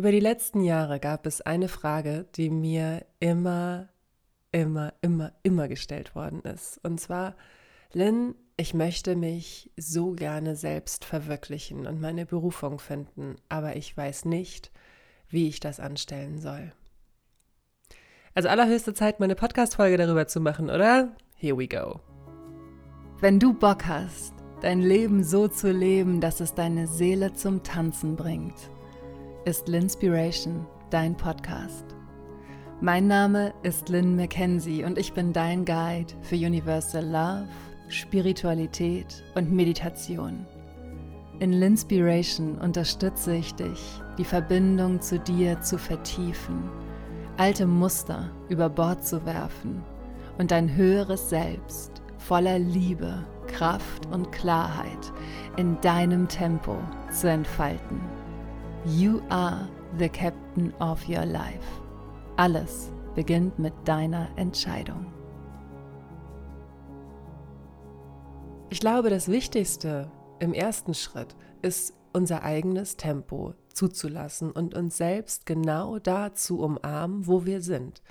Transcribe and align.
Über 0.00 0.12
die 0.12 0.20
letzten 0.20 0.62
Jahre 0.62 0.98
gab 0.98 1.26
es 1.26 1.42
eine 1.42 1.68
Frage, 1.68 2.24
die 2.34 2.48
mir 2.48 3.04
immer, 3.18 3.90
immer, 4.50 4.94
immer, 5.02 5.34
immer 5.42 5.68
gestellt 5.68 6.14
worden 6.14 6.40
ist. 6.40 6.82
Und 6.82 6.98
zwar, 6.98 7.36
Lynn, 7.92 8.34
ich 8.56 8.72
möchte 8.72 9.14
mich 9.14 9.70
so 9.76 10.12
gerne 10.12 10.56
selbst 10.56 11.04
verwirklichen 11.04 11.86
und 11.86 12.00
meine 12.00 12.24
Berufung 12.24 12.78
finden, 12.78 13.36
aber 13.50 13.76
ich 13.76 13.94
weiß 13.94 14.24
nicht, 14.24 14.72
wie 15.28 15.48
ich 15.48 15.60
das 15.60 15.80
anstellen 15.80 16.38
soll. 16.38 16.72
Also 18.34 18.48
allerhöchste 18.48 18.94
Zeit, 18.94 19.20
meine 19.20 19.34
Podcast-Folge 19.34 19.98
darüber 19.98 20.26
zu 20.26 20.40
machen, 20.40 20.70
oder? 20.70 21.14
Here 21.36 21.58
we 21.58 21.68
go. 21.68 22.00
Wenn 23.20 23.38
du 23.38 23.52
Bock 23.52 23.84
hast, 23.84 24.32
dein 24.62 24.80
Leben 24.80 25.24
so 25.24 25.46
zu 25.46 25.70
leben, 25.70 26.22
dass 26.22 26.40
es 26.40 26.54
deine 26.54 26.86
Seele 26.86 27.34
zum 27.34 27.62
Tanzen 27.62 28.16
bringt, 28.16 28.69
ist 29.44 29.68
Linspiration 29.68 30.66
dein 30.90 31.16
Podcast. 31.16 31.84
Mein 32.80 33.06
Name 33.06 33.54
ist 33.62 33.88
Lynn 33.88 34.14
McKenzie 34.14 34.84
und 34.84 34.98
ich 34.98 35.14
bin 35.14 35.32
dein 35.32 35.64
Guide 35.64 36.12
für 36.20 36.34
Universal 36.34 37.04
Love, 37.04 37.48
Spiritualität 37.88 39.24
und 39.34 39.50
Meditation. 39.50 40.46
In 41.38 41.54
Linspiration 41.54 42.58
unterstütze 42.58 43.34
ich 43.34 43.54
dich, 43.54 44.02
die 44.18 44.24
Verbindung 44.24 45.00
zu 45.00 45.18
dir 45.18 45.60
zu 45.62 45.78
vertiefen, 45.78 46.68
alte 47.38 47.66
Muster 47.66 48.30
über 48.50 48.68
Bord 48.68 49.06
zu 49.06 49.24
werfen 49.24 49.82
und 50.36 50.50
dein 50.50 50.74
höheres 50.76 51.30
Selbst 51.30 52.02
voller 52.18 52.58
Liebe, 52.58 53.24
Kraft 53.46 54.06
und 54.12 54.32
Klarheit 54.32 55.12
in 55.56 55.80
deinem 55.80 56.28
Tempo 56.28 56.76
zu 57.10 57.30
entfalten. 57.30 58.19
You 58.86 59.22
are 59.28 59.68
the 59.98 60.08
captain 60.08 60.72
of 60.80 61.06
your 61.06 61.26
life. 61.26 61.66
Alles 62.36 62.90
beginnt 63.14 63.58
mit 63.58 63.74
deiner 63.84 64.28
Entscheidung. 64.36 65.12
Ich 68.70 68.80
glaube, 68.80 69.10
das 69.10 69.28
Wichtigste 69.28 70.10
im 70.38 70.54
ersten 70.54 70.94
Schritt 70.94 71.36
ist 71.60 71.92
unser 72.14 72.42
eigenes 72.42 72.96
Tempo 72.96 73.52
zuzulassen 73.72 74.50
und 74.50 74.74
uns 74.74 74.96
selbst 74.96 75.46
genau 75.46 75.98
da 75.98 76.34
zu 76.34 76.60
umarmen, 76.60 77.26
wo 77.26 77.44
wir 77.46 77.60
sind. 77.60 78.02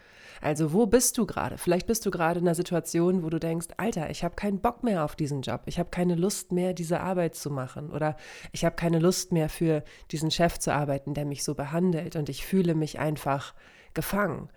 Also 0.42 0.72
wo 0.72 0.86
bist 0.86 1.18
du 1.18 1.26
gerade? 1.26 1.58
Vielleicht 1.58 1.88
bist 1.88 2.06
du 2.06 2.12
gerade 2.12 2.40
in 2.40 2.48
einer 2.48 2.56
Situation, 2.56 3.24
wo 3.24 3.30
du 3.30 3.40
denkst, 3.40 3.68
Alter, 3.78 4.10
ich 4.10 4.24
habe 4.24 4.36
keinen 4.36 4.60
Bock 4.60 4.84
mehr 4.84 5.04
auf 5.04 5.16
diesen 5.16 5.42
Job, 5.42 5.64
ich 5.66 5.80
habe 5.80 5.90
keine 5.90 6.16
Lust 6.16 6.52
mehr, 6.52 6.74
diese 6.74 7.02
Arbeit 7.02 7.36
zu 7.36 7.50
machen 7.50 7.92
oder 7.92 8.16
ich 8.54 8.64
habe 8.64 8.76
keine 8.76 9.00
Lust 9.00 9.32
mehr 9.32 9.50
für 9.50 9.84
diesen 10.12 10.32
Chef 10.32 10.58
zu 10.58 10.74
arbeiten, 10.74 11.14
der 11.14 11.26
mich 11.26 11.44
so 11.44 11.56
behandelt 11.56 12.16
und 12.16 12.30
ich 12.30 12.46
fühle 12.46 12.74
mich 12.74 13.00
einfach 13.00 13.54
gefangen. 13.94 14.50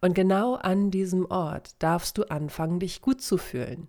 Und 0.00 0.14
genau 0.14 0.54
an 0.54 0.90
diesem 0.90 1.26
Ort 1.26 1.82
darfst 1.82 2.18
du 2.18 2.24
anfangen, 2.24 2.80
dich 2.80 3.00
gut 3.00 3.20
zu 3.20 3.38
fühlen. 3.38 3.88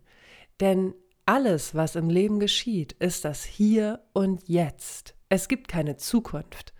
Denn 0.59 0.93
alles, 1.25 1.75
was 1.75 1.95
im 1.95 2.09
Leben 2.09 2.39
geschieht, 2.39 2.93
ist 2.93 3.25
das 3.25 3.43
Hier 3.43 4.01
und 4.13 4.47
Jetzt. 4.47 5.16
Es 5.30 5.50
gibt 5.50 5.67
keine 5.67 5.97
Zukunft. 5.97 6.73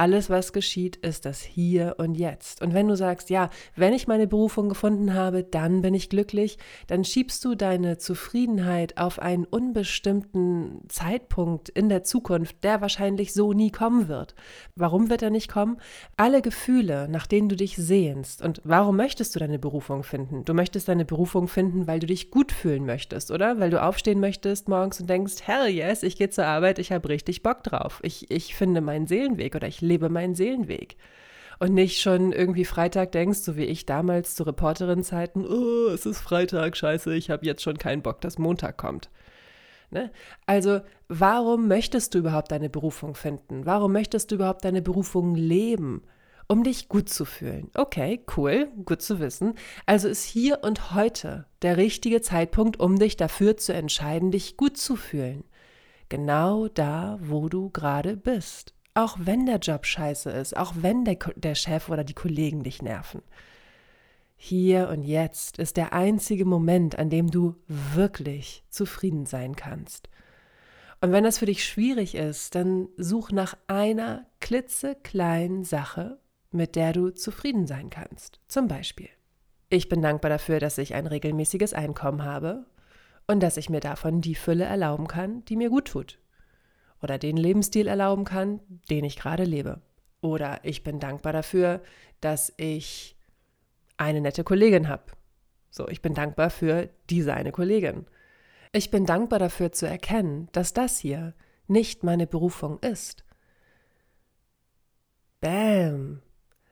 Alles, 0.00 0.30
was 0.30 0.54
geschieht, 0.54 0.96
ist 0.96 1.26
das 1.26 1.42
Hier 1.42 1.96
und 1.98 2.14
Jetzt. 2.14 2.62
Und 2.62 2.72
wenn 2.72 2.88
du 2.88 2.96
sagst, 2.96 3.28
ja, 3.28 3.50
wenn 3.76 3.92
ich 3.92 4.08
meine 4.08 4.26
Berufung 4.26 4.70
gefunden 4.70 5.12
habe, 5.12 5.44
dann 5.44 5.82
bin 5.82 5.92
ich 5.92 6.08
glücklich, 6.08 6.56
dann 6.86 7.04
schiebst 7.04 7.44
du 7.44 7.54
deine 7.54 7.98
Zufriedenheit 7.98 8.96
auf 8.96 9.18
einen 9.18 9.44
unbestimmten 9.44 10.88
Zeitpunkt 10.88 11.68
in 11.68 11.90
der 11.90 12.02
Zukunft, 12.02 12.64
der 12.64 12.80
wahrscheinlich 12.80 13.34
so 13.34 13.52
nie 13.52 13.70
kommen 13.70 14.08
wird. 14.08 14.34
Warum 14.74 15.10
wird 15.10 15.20
er 15.20 15.28
nicht 15.28 15.52
kommen? 15.52 15.76
Alle 16.16 16.40
Gefühle, 16.40 17.06
nach 17.06 17.26
denen 17.26 17.50
du 17.50 17.56
dich 17.56 17.76
sehnst. 17.76 18.40
Und 18.40 18.62
warum 18.64 18.96
möchtest 18.96 19.34
du 19.34 19.38
deine 19.38 19.58
Berufung 19.58 20.02
finden? 20.02 20.46
Du 20.46 20.54
möchtest 20.54 20.88
deine 20.88 21.04
Berufung 21.04 21.46
finden, 21.46 21.86
weil 21.86 21.98
du 21.98 22.06
dich 22.06 22.30
gut 22.30 22.52
fühlen 22.52 22.86
möchtest, 22.86 23.30
oder? 23.30 23.60
Weil 23.60 23.68
du 23.68 23.82
aufstehen 23.82 24.20
möchtest 24.20 24.66
morgens 24.66 24.98
und 24.98 25.10
denkst, 25.10 25.42
hell 25.42 25.68
yes, 25.68 26.02
ich 26.02 26.16
gehe 26.16 26.30
zur 26.30 26.46
Arbeit, 26.46 26.78
ich 26.78 26.90
habe 26.90 27.10
richtig 27.10 27.42
Bock 27.42 27.62
drauf. 27.64 28.00
Ich, 28.02 28.30
ich 28.30 28.54
finde 28.54 28.80
meinen 28.80 29.06
Seelenweg 29.06 29.54
oder 29.54 29.68
ich 29.68 29.89
lebe 29.90 30.08
meinen 30.08 30.34
Seelenweg. 30.34 30.96
Und 31.58 31.74
nicht 31.74 32.00
schon 32.00 32.32
irgendwie 32.32 32.64
Freitag 32.64 33.12
denkst, 33.12 33.40
so 33.40 33.54
wie 33.56 33.64
ich 33.64 33.84
damals 33.84 34.34
zu 34.34 34.44
Reporterin-Zeiten, 34.44 35.46
oh, 35.46 35.88
es 35.90 36.06
ist 36.06 36.20
Freitag, 36.20 36.74
scheiße, 36.74 37.14
ich 37.14 37.28
habe 37.28 37.44
jetzt 37.44 37.62
schon 37.62 37.76
keinen 37.76 38.00
Bock, 38.00 38.22
dass 38.22 38.38
Montag 38.38 38.78
kommt. 38.78 39.10
Ne? 39.90 40.10
Also, 40.46 40.80
warum 41.08 41.68
möchtest 41.68 42.14
du 42.14 42.18
überhaupt 42.18 42.52
deine 42.52 42.70
Berufung 42.70 43.14
finden? 43.14 43.66
Warum 43.66 43.92
möchtest 43.92 44.30
du 44.30 44.36
überhaupt 44.36 44.64
deine 44.64 44.80
Berufung 44.80 45.34
leben? 45.34 46.02
Um 46.48 46.64
dich 46.64 46.88
gut 46.88 47.08
zu 47.08 47.24
fühlen. 47.24 47.70
Okay, 47.74 48.24
cool, 48.36 48.68
gut 48.84 49.02
zu 49.02 49.20
wissen. 49.20 49.54
Also 49.86 50.08
ist 50.08 50.24
hier 50.24 50.64
und 50.64 50.94
heute 50.94 51.46
der 51.62 51.76
richtige 51.76 52.22
Zeitpunkt, 52.22 52.80
um 52.80 52.98
dich 52.98 53.16
dafür 53.16 53.56
zu 53.56 53.72
entscheiden, 53.72 54.32
dich 54.32 54.56
gut 54.56 54.76
zu 54.76 54.96
fühlen. 54.96 55.44
Genau 56.08 56.66
da, 56.66 57.20
wo 57.22 57.48
du 57.48 57.70
gerade 57.70 58.16
bist. 58.16 58.74
Auch 58.94 59.16
wenn 59.20 59.46
der 59.46 59.58
Job 59.58 59.86
scheiße 59.86 60.30
ist, 60.30 60.56
auch 60.56 60.74
wenn 60.76 61.04
der, 61.04 61.16
der 61.36 61.54
Chef 61.54 61.88
oder 61.88 62.04
die 62.04 62.14
Kollegen 62.14 62.64
dich 62.64 62.82
nerven. 62.82 63.22
Hier 64.36 64.88
und 64.88 65.02
jetzt 65.02 65.58
ist 65.58 65.76
der 65.76 65.92
einzige 65.92 66.44
Moment, 66.44 66.98
an 66.98 67.10
dem 67.10 67.30
du 67.30 67.56
wirklich 67.66 68.64
zufrieden 68.68 69.26
sein 69.26 69.54
kannst. 69.54 70.08
Und 71.00 71.12
wenn 71.12 71.24
das 71.24 71.38
für 71.38 71.46
dich 71.46 71.64
schwierig 71.64 72.14
ist, 72.14 72.54
dann 72.54 72.88
such 72.96 73.30
nach 73.32 73.56
einer 73.68 74.26
klitzekleinen 74.40 75.62
Sache, 75.64 76.18
mit 76.50 76.74
der 76.74 76.92
du 76.92 77.10
zufrieden 77.10 77.66
sein 77.66 77.90
kannst. 77.90 78.40
Zum 78.48 78.66
Beispiel, 78.66 79.08
ich 79.68 79.88
bin 79.88 80.02
dankbar 80.02 80.30
dafür, 80.30 80.58
dass 80.58 80.78
ich 80.78 80.94
ein 80.94 81.06
regelmäßiges 81.06 81.74
Einkommen 81.74 82.24
habe 82.24 82.66
und 83.26 83.40
dass 83.42 83.56
ich 83.56 83.70
mir 83.70 83.80
davon 83.80 84.20
die 84.20 84.34
Fülle 84.34 84.64
erlauben 84.64 85.06
kann, 85.06 85.44
die 85.44 85.56
mir 85.56 85.70
gut 85.70 85.86
tut 85.86 86.19
oder 87.02 87.18
den 87.18 87.36
Lebensstil 87.36 87.86
erlauben 87.86 88.24
kann, 88.24 88.60
den 88.90 89.04
ich 89.04 89.16
gerade 89.16 89.44
lebe. 89.44 89.80
Oder 90.20 90.60
ich 90.64 90.82
bin 90.82 91.00
dankbar 91.00 91.32
dafür, 91.32 91.80
dass 92.20 92.52
ich 92.56 93.16
eine 93.96 94.20
nette 94.20 94.44
Kollegin 94.44 94.88
habe. 94.88 95.04
So, 95.70 95.88
ich 95.88 96.02
bin 96.02 96.14
dankbar 96.14 96.50
für 96.50 96.90
diese 97.08 97.34
eine 97.34 97.52
Kollegin. 97.52 98.06
Ich 98.72 98.90
bin 98.90 99.06
dankbar 99.06 99.38
dafür 99.38 99.72
zu 99.72 99.86
erkennen, 99.86 100.48
dass 100.52 100.72
das 100.72 100.98
hier 100.98 101.34
nicht 101.68 102.02
meine 102.02 102.26
Berufung 102.26 102.78
ist. 102.80 103.24
Bam! 105.40 106.22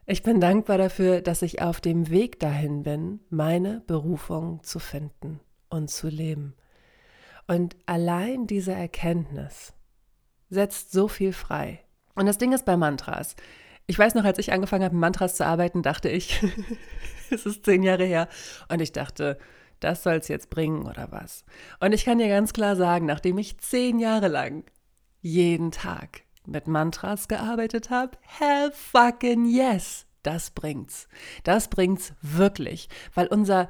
Ich 0.06 0.22
bin 0.22 0.40
dankbar 0.40 0.78
dafür, 0.78 1.20
dass 1.20 1.42
ich 1.42 1.60
auf 1.60 1.80
dem 1.80 2.08
Weg 2.08 2.40
dahin 2.40 2.82
bin, 2.82 3.20
meine 3.28 3.82
Berufung 3.86 4.62
zu 4.62 4.78
finden 4.78 5.40
und 5.68 5.90
zu 5.90 6.08
leben. 6.08 6.54
Und 7.46 7.76
allein 7.86 8.46
diese 8.46 8.72
Erkenntnis 8.72 9.74
setzt 10.50 10.92
so 10.92 11.08
viel 11.08 11.32
frei. 11.32 11.80
Und 12.14 12.26
das 12.26 12.38
Ding 12.38 12.52
ist 12.52 12.64
bei 12.64 12.76
Mantras. 12.76 13.36
Ich 13.86 13.98
weiß 13.98 14.14
noch, 14.14 14.24
als 14.24 14.38
ich 14.38 14.52
angefangen 14.52 14.84
habe, 14.84 14.94
mit 14.94 15.00
Mantras 15.00 15.36
zu 15.36 15.46
arbeiten, 15.46 15.82
dachte 15.82 16.08
ich, 16.08 16.42
es 17.30 17.46
ist 17.46 17.64
zehn 17.64 17.82
Jahre 17.82 18.04
her, 18.04 18.28
und 18.68 18.80
ich 18.80 18.92
dachte, 18.92 19.38
das 19.80 20.02
soll 20.02 20.14
es 20.14 20.28
jetzt 20.28 20.50
bringen 20.50 20.86
oder 20.86 21.08
was. 21.10 21.44
Und 21.80 21.92
ich 21.92 22.04
kann 22.04 22.18
dir 22.18 22.28
ganz 22.28 22.52
klar 22.52 22.76
sagen, 22.76 23.06
nachdem 23.06 23.38
ich 23.38 23.58
zehn 23.58 23.98
Jahre 23.98 24.28
lang 24.28 24.64
jeden 25.20 25.70
Tag 25.70 26.22
mit 26.46 26.66
Mantras 26.66 27.28
gearbeitet 27.28 27.90
habe, 27.90 28.18
hell 28.22 28.72
fucking 28.72 29.46
yes, 29.46 30.06
das 30.22 30.50
bringt's. 30.50 31.08
Das 31.44 31.68
bringt's 31.68 32.12
wirklich, 32.20 32.88
weil 33.14 33.28
unser 33.28 33.68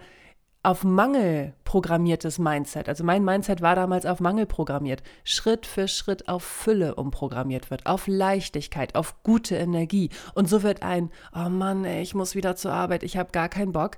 auf 0.69 0.85
Mangel 0.85 1.55
programmiertes 1.65 2.39
Mindset, 2.39 2.91
also 2.91 3.03
mein 3.03 3.25
Mindset 3.25 3.63
war 3.63 3.75
damals 3.75 4.05
auf 4.05 4.21
Mangel 4.21 4.45
programmiert, 4.45 5.03
Schritt 5.25 5.65
für 5.65 5.89
Schritt 5.89 6.29
auf 6.29 6.43
Fülle 6.43 6.97
umprogrammiert 6.97 7.71
wird, 7.71 7.87
auf 7.87 8.07
Leichtigkeit, 8.07 8.95
auf 8.95 9.23
gute 9.23 9.57
Energie. 9.57 10.11
Und 10.35 10.47
so 10.47 10.63
wird 10.63 10.83
ein, 10.83 11.11
oh 11.35 11.49
Mann, 11.49 11.87
ey, 11.87 12.03
ich 12.03 12.15
muss 12.15 12.35
wieder 12.35 12.55
zur 12.55 12.75
Arbeit, 12.75 13.03
ich 13.03 13.17
habe 13.17 13.33
gar 13.33 13.49
keinen 13.49 13.73
Bock, 13.73 13.97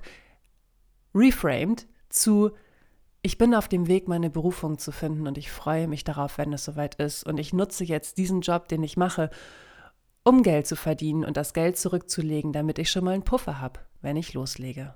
reframed 1.13 1.87
zu, 2.07 2.51
ich 3.21 3.37
bin 3.37 3.53
auf 3.53 3.67
dem 3.67 3.89
Weg, 3.89 4.07
meine 4.07 4.29
Berufung 4.29 4.77
zu 4.77 4.93
finden 4.93 5.27
und 5.27 5.37
ich 5.37 5.51
freue 5.51 5.89
mich 5.89 6.05
darauf, 6.05 6.37
wenn 6.37 6.53
es 6.53 6.63
soweit 6.63 6.95
ist. 6.95 7.25
Und 7.25 7.37
ich 7.37 7.51
nutze 7.51 7.83
jetzt 7.83 8.17
diesen 8.17 8.39
Job, 8.39 8.69
den 8.69 8.81
ich 8.81 8.95
mache, 8.95 9.29
um 10.23 10.41
Geld 10.41 10.67
zu 10.67 10.77
verdienen 10.77 11.25
und 11.25 11.35
das 11.35 11.53
Geld 11.53 11.77
zurückzulegen, 11.77 12.53
damit 12.53 12.79
ich 12.79 12.89
schon 12.89 13.03
mal 13.03 13.11
einen 13.11 13.23
Puffer 13.23 13.59
habe, 13.59 13.81
wenn 14.01 14.15
ich 14.15 14.33
loslege. 14.33 14.95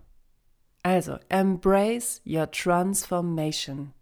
Also, 0.86 1.18
embrace 1.30 2.22
your 2.28 2.46
transformation. 2.46 3.94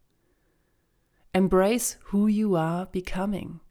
Embrace 1.34 1.98
who 2.12 2.28
you 2.28 2.58
are 2.58 2.88
becoming. 2.88 3.62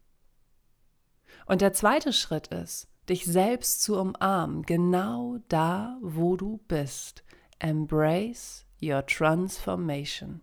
Und 1.45 1.61
der 1.61 1.73
zweite 1.73 2.11
Schritt 2.11 2.47
ist, 2.47 2.87
dich 3.07 3.23
selbst 3.25 3.83
zu 3.83 3.99
umarmen, 3.99 4.63
genau 4.63 5.37
da, 5.47 5.99
wo 6.01 6.37
du 6.37 6.59
bist. 6.67 7.23
Embrace 7.59 8.65
your 8.81 9.05
transformation. 9.05 10.41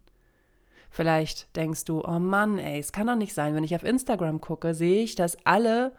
Vielleicht 0.91 1.57
denkst 1.57 1.87
du, 1.87 2.05
oh 2.05 2.21
Mann, 2.21 2.59
ey, 2.59 2.79
es 2.79 2.93
kann 2.93 3.09
doch 3.09 3.17
nicht 3.17 3.35
sein, 3.35 3.57
wenn 3.57 3.65
ich 3.65 3.75
auf 3.75 3.83
Instagram 3.83 4.41
gucke, 4.41 4.75
sehe 4.75 5.03
ich, 5.03 5.17
dass 5.17 5.45
alle 5.45 5.93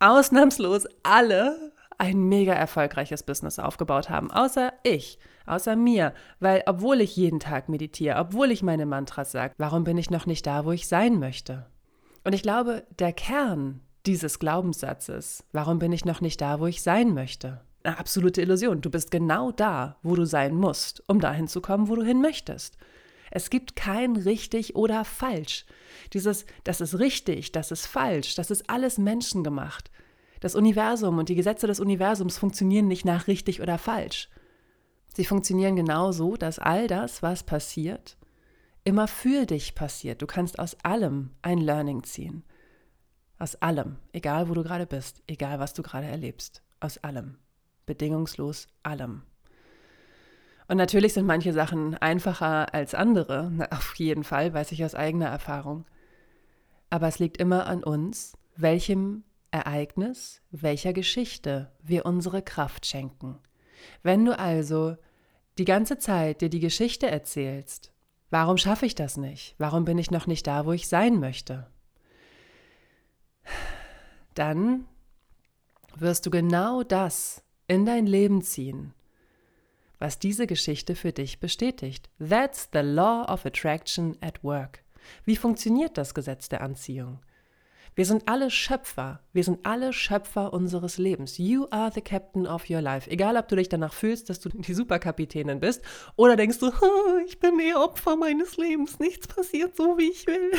ausnahmslos 0.00 0.86
alle 1.02 1.71
ein 1.98 2.28
mega 2.28 2.52
erfolgreiches 2.52 3.22
Business 3.22 3.58
aufgebaut 3.58 4.10
haben, 4.10 4.30
außer 4.30 4.72
ich, 4.82 5.18
außer 5.46 5.76
mir, 5.76 6.14
weil 6.40 6.62
obwohl 6.66 7.00
ich 7.00 7.16
jeden 7.16 7.40
Tag 7.40 7.68
meditiere, 7.68 8.18
obwohl 8.18 8.50
ich 8.50 8.62
meine 8.62 8.86
Mantras 8.86 9.32
sage, 9.32 9.54
warum 9.58 9.84
bin 9.84 9.98
ich 9.98 10.10
noch 10.10 10.26
nicht 10.26 10.46
da, 10.46 10.64
wo 10.64 10.72
ich 10.72 10.88
sein 10.88 11.18
möchte? 11.18 11.66
Und 12.24 12.34
ich 12.34 12.42
glaube, 12.42 12.84
der 12.98 13.12
Kern 13.12 13.80
dieses 14.06 14.38
Glaubenssatzes, 14.38 15.44
warum 15.52 15.78
bin 15.78 15.92
ich 15.92 16.04
noch 16.04 16.20
nicht 16.20 16.40
da, 16.40 16.60
wo 16.60 16.66
ich 16.66 16.82
sein 16.82 17.14
möchte? 17.14 17.60
Eine 17.84 17.98
absolute 17.98 18.40
Illusion. 18.40 18.80
Du 18.80 18.90
bist 18.90 19.10
genau 19.10 19.50
da, 19.50 19.96
wo 20.02 20.14
du 20.14 20.24
sein 20.24 20.54
musst, 20.54 21.02
um 21.08 21.20
dahin 21.20 21.48
zu 21.48 21.60
kommen, 21.60 21.88
wo 21.88 21.96
du 21.96 22.02
hin 22.02 22.20
möchtest. 22.20 22.76
Es 23.30 23.48
gibt 23.48 23.76
kein 23.76 24.16
richtig 24.16 24.76
oder 24.76 25.04
falsch. 25.04 25.64
Dieses, 26.12 26.44
das 26.64 26.80
ist 26.80 26.98
richtig, 26.98 27.50
das 27.50 27.70
ist 27.70 27.86
falsch, 27.86 28.34
das 28.34 28.50
ist 28.50 28.68
alles 28.68 28.98
menschengemacht. 28.98 29.90
Das 30.42 30.56
Universum 30.56 31.18
und 31.18 31.28
die 31.28 31.36
Gesetze 31.36 31.68
des 31.68 31.78
Universums 31.78 32.36
funktionieren 32.36 32.88
nicht 32.88 33.04
nach 33.04 33.28
richtig 33.28 33.62
oder 33.62 33.78
falsch. 33.78 34.28
Sie 35.14 35.24
funktionieren 35.24 35.76
genau 35.76 36.10
so, 36.10 36.36
dass 36.36 36.58
all 36.58 36.88
das, 36.88 37.22
was 37.22 37.44
passiert, 37.44 38.16
immer 38.82 39.06
für 39.06 39.46
dich 39.46 39.76
passiert. 39.76 40.20
Du 40.20 40.26
kannst 40.26 40.58
aus 40.58 40.76
allem 40.82 41.30
ein 41.42 41.58
Learning 41.58 42.02
ziehen. 42.02 42.42
Aus 43.38 43.54
allem, 43.62 43.98
egal 44.12 44.48
wo 44.48 44.54
du 44.54 44.64
gerade 44.64 44.84
bist, 44.84 45.22
egal 45.28 45.60
was 45.60 45.74
du 45.74 45.84
gerade 45.84 46.08
erlebst. 46.08 46.60
Aus 46.80 46.98
allem. 46.98 47.36
Bedingungslos 47.86 48.66
allem. 48.82 49.22
Und 50.66 50.76
natürlich 50.76 51.12
sind 51.12 51.26
manche 51.26 51.52
Sachen 51.52 51.94
einfacher 51.98 52.74
als 52.74 52.96
andere, 52.96 53.68
auf 53.70 53.94
jeden 53.94 54.24
Fall, 54.24 54.52
weiß 54.52 54.72
ich 54.72 54.84
aus 54.84 54.96
eigener 54.96 55.26
Erfahrung. 55.26 55.84
Aber 56.90 57.06
es 57.06 57.20
liegt 57.20 57.36
immer 57.36 57.68
an 57.68 57.84
uns, 57.84 58.36
welchem 58.56 59.22
Ereignis, 59.52 60.40
welcher 60.50 60.92
Geschichte 60.92 61.70
wir 61.82 62.06
unsere 62.06 62.42
Kraft 62.42 62.86
schenken. 62.86 63.38
Wenn 64.02 64.24
du 64.24 64.36
also 64.38 64.96
die 65.58 65.64
ganze 65.64 65.98
Zeit 65.98 66.40
dir 66.40 66.48
die 66.48 66.60
Geschichte 66.60 67.08
erzählst, 67.08 67.92
warum 68.30 68.56
schaffe 68.56 68.86
ich 68.86 68.94
das 68.94 69.16
nicht? 69.16 69.54
Warum 69.58 69.84
bin 69.84 69.98
ich 69.98 70.10
noch 70.10 70.26
nicht 70.26 70.46
da, 70.46 70.64
wo 70.66 70.72
ich 70.72 70.88
sein 70.88 71.20
möchte? 71.20 71.66
Dann 74.34 74.86
wirst 75.96 76.24
du 76.24 76.30
genau 76.30 76.82
das 76.82 77.42
in 77.68 77.84
dein 77.84 78.06
Leben 78.06 78.40
ziehen, 78.42 78.94
was 79.98 80.18
diese 80.18 80.46
Geschichte 80.46 80.94
für 80.94 81.12
dich 81.12 81.38
bestätigt. 81.38 82.08
That's 82.18 82.70
the 82.72 82.80
law 82.80 83.24
of 83.30 83.44
attraction 83.44 84.16
at 84.22 84.42
work. 84.42 84.82
Wie 85.24 85.36
funktioniert 85.36 85.98
das 85.98 86.14
Gesetz 86.14 86.48
der 86.48 86.62
Anziehung? 86.62 87.20
Wir 87.94 88.06
sind 88.06 88.26
alle 88.26 88.50
Schöpfer. 88.50 89.20
Wir 89.34 89.44
sind 89.44 89.66
alle 89.66 89.92
Schöpfer 89.92 90.54
unseres 90.54 90.96
Lebens. 90.96 91.36
You 91.36 91.66
are 91.70 91.92
the 91.92 92.00
captain 92.00 92.46
of 92.46 92.70
your 92.70 92.80
life. 92.80 93.10
Egal, 93.10 93.36
ob 93.36 93.48
du 93.48 93.56
dich 93.56 93.68
danach 93.68 93.92
fühlst, 93.92 94.30
dass 94.30 94.40
du 94.40 94.48
die 94.48 94.72
Superkapitänin 94.72 95.60
bist 95.60 95.82
oder 96.16 96.36
denkst 96.36 96.58
du, 96.58 96.70
ich 97.26 97.38
bin 97.38 97.60
eher 97.60 97.82
Opfer 97.82 98.16
meines 98.16 98.56
Lebens. 98.56 98.98
Nichts 98.98 99.28
passiert 99.28 99.76
so, 99.76 99.98
wie 99.98 100.10
ich 100.10 100.26
will. 100.26 100.52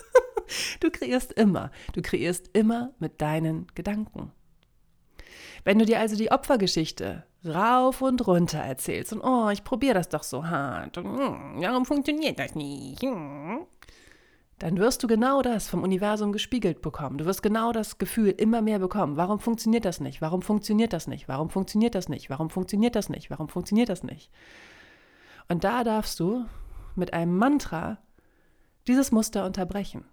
du 0.80 0.90
kreierst 0.90 1.32
immer. 1.34 1.70
Du 1.92 2.02
kreierst 2.02 2.50
immer 2.54 2.92
mit 2.98 3.20
deinen 3.20 3.68
Gedanken. 3.76 4.32
Wenn 5.62 5.78
du 5.78 5.86
dir 5.86 6.00
also 6.00 6.16
die 6.16 6.32
Opfergeschichte 6.32 7.24
rauf 7.46 8.02
und 8.02 8.26
runter 8.26 8.58
erzählst 8.58 9.12
und 9.12 9.20
oh, 9.22 9.48
ich 9.50 9.64
probiere 9.64 9.94
das 9.94 10.08
doch 10.08 10.22
so 10.22 10.46
hart 10.46 10.96
hm, 10.96 11.56
warum 11.58 11.84
funktioniert 11.84 12.38
das 12.38 12.54
nicht? 12.54 13.02
Dann 14.58 14.78
wirst 14.78 15.02
du 15.02 15.08
genau 15.08 15.42
das 15.42 15.68
vom 15.68 15.82
Universum 15.82 16.32
gespiegelt 16.32 16.80
bekommen. 16.80 17.18
Du 17.18 17.24
wirst 17.24 17.42
genau 17.42 17.72
das 17.72 17.98
Gefühl 17.98 18.30
immer 18.30 18.62
mehr 18.62 18.78
bekommen. 18.78 19.16
Warum 19.16 19.40
funktioniert 19.40 19.84
das 19.84 20.00
nicht? 20.00 20.20
Warum 20.20 20.42
funktioniert 20.42 20.92
das 20.92 21.06
nicht? 21.08 21.28
Warum 21.28 21.50
funktioniert 21.50 21.94
das 21.94 22.08
nicht? 22.08 22.30
Warum 22.30 22.50
funktioniert 22.50 22.94
das 22.94 23.08
nicht? 23.08 23.30
Warum 23.30 23.48
funktioniert 23.48 23.88
das 23.88 24.04
nicht? 24.04 24.30
Und 25.48 25.64
da 25.64 25.82
darfst 25.82 26.20
du 26.20 26.46
mit 26.94 27.12
einem 27.12 27.36
Mantra 27.36 27.98
dieses 28.86 29.10
Muster 29.10 29.44
unterbrechen. 29.44 30.04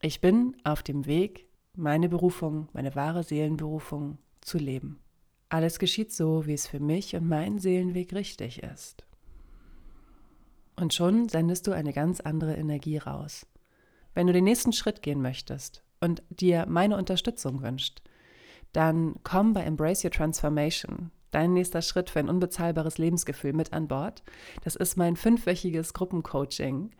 Ich 0.00 0.20
bin 0.20 0.56
auf 0.64 0.82
dem 0.82 1.06
Weg, 1.06 1.48
meine 1.74 2.08
Berufung, 2.08 2.68
meine 2.72 2.94
wahre 2.94 3.22
Seelenberufung 3.22 4.18
zu 4.40 4.58
leben. 4.58 5.00
Alles 5.48 5.78
geschieht 5.78 6.12
so, 6.12 6.46
wie 6.46 6.54
es 6.54 6.66
für 6.66 6.80
mich 6.80 7.14
und 7.14 7.28
meinen 7.28 7.58
Seelenweg 7.58 8.12
richtig 8.14 8.62
ist. 8.62 9.06
Und 10.76 10.94
schon 10.94 11.28
sendest 11.28 11.66
du 11.66 11.72
eine 11.72 11.92
ganz 11.92 12.20
andere 12.20 12.56
Energie 12.56 12.98
raus. 12.98 13.46
Wenn 14.14 14.26
du 14.26 14.32
den 14.32 14.44
nächsten 14.44 14.72
Schritt 14.72 15.02
gehen 15.02 15.22
möchtest 15.22 15.82
und 16.00 16.22
dir 16.28 16.66
meine 16.68 16.96
Unterstützung 16.96 17.62
wünscht, 17.62 18.02
dann 18.72 19.16
komm 19.22 19.52
bei 19.52 19.62
Embrace 19.62 20.04
Your 20.04 20.10
Transformation, 20.10 21.10
dein 21.30 21.52
nächster 21.52 21.82
Schritt 21.82 22.10
für 22.10 22.18
ein 22.18 22.28
unbezahlbares 22.28 22.98
Lebensgefühl 22.98 23.52
mit 23.52 23.72
an 23.72 23.88
Bord. 23.88 24.22
Das 24.64 24.76
ist 24.76 24.96
mein 24.96 25.16
fünfwöchiges 25.16 25.94
Gruppencoaching. 25.94 26.90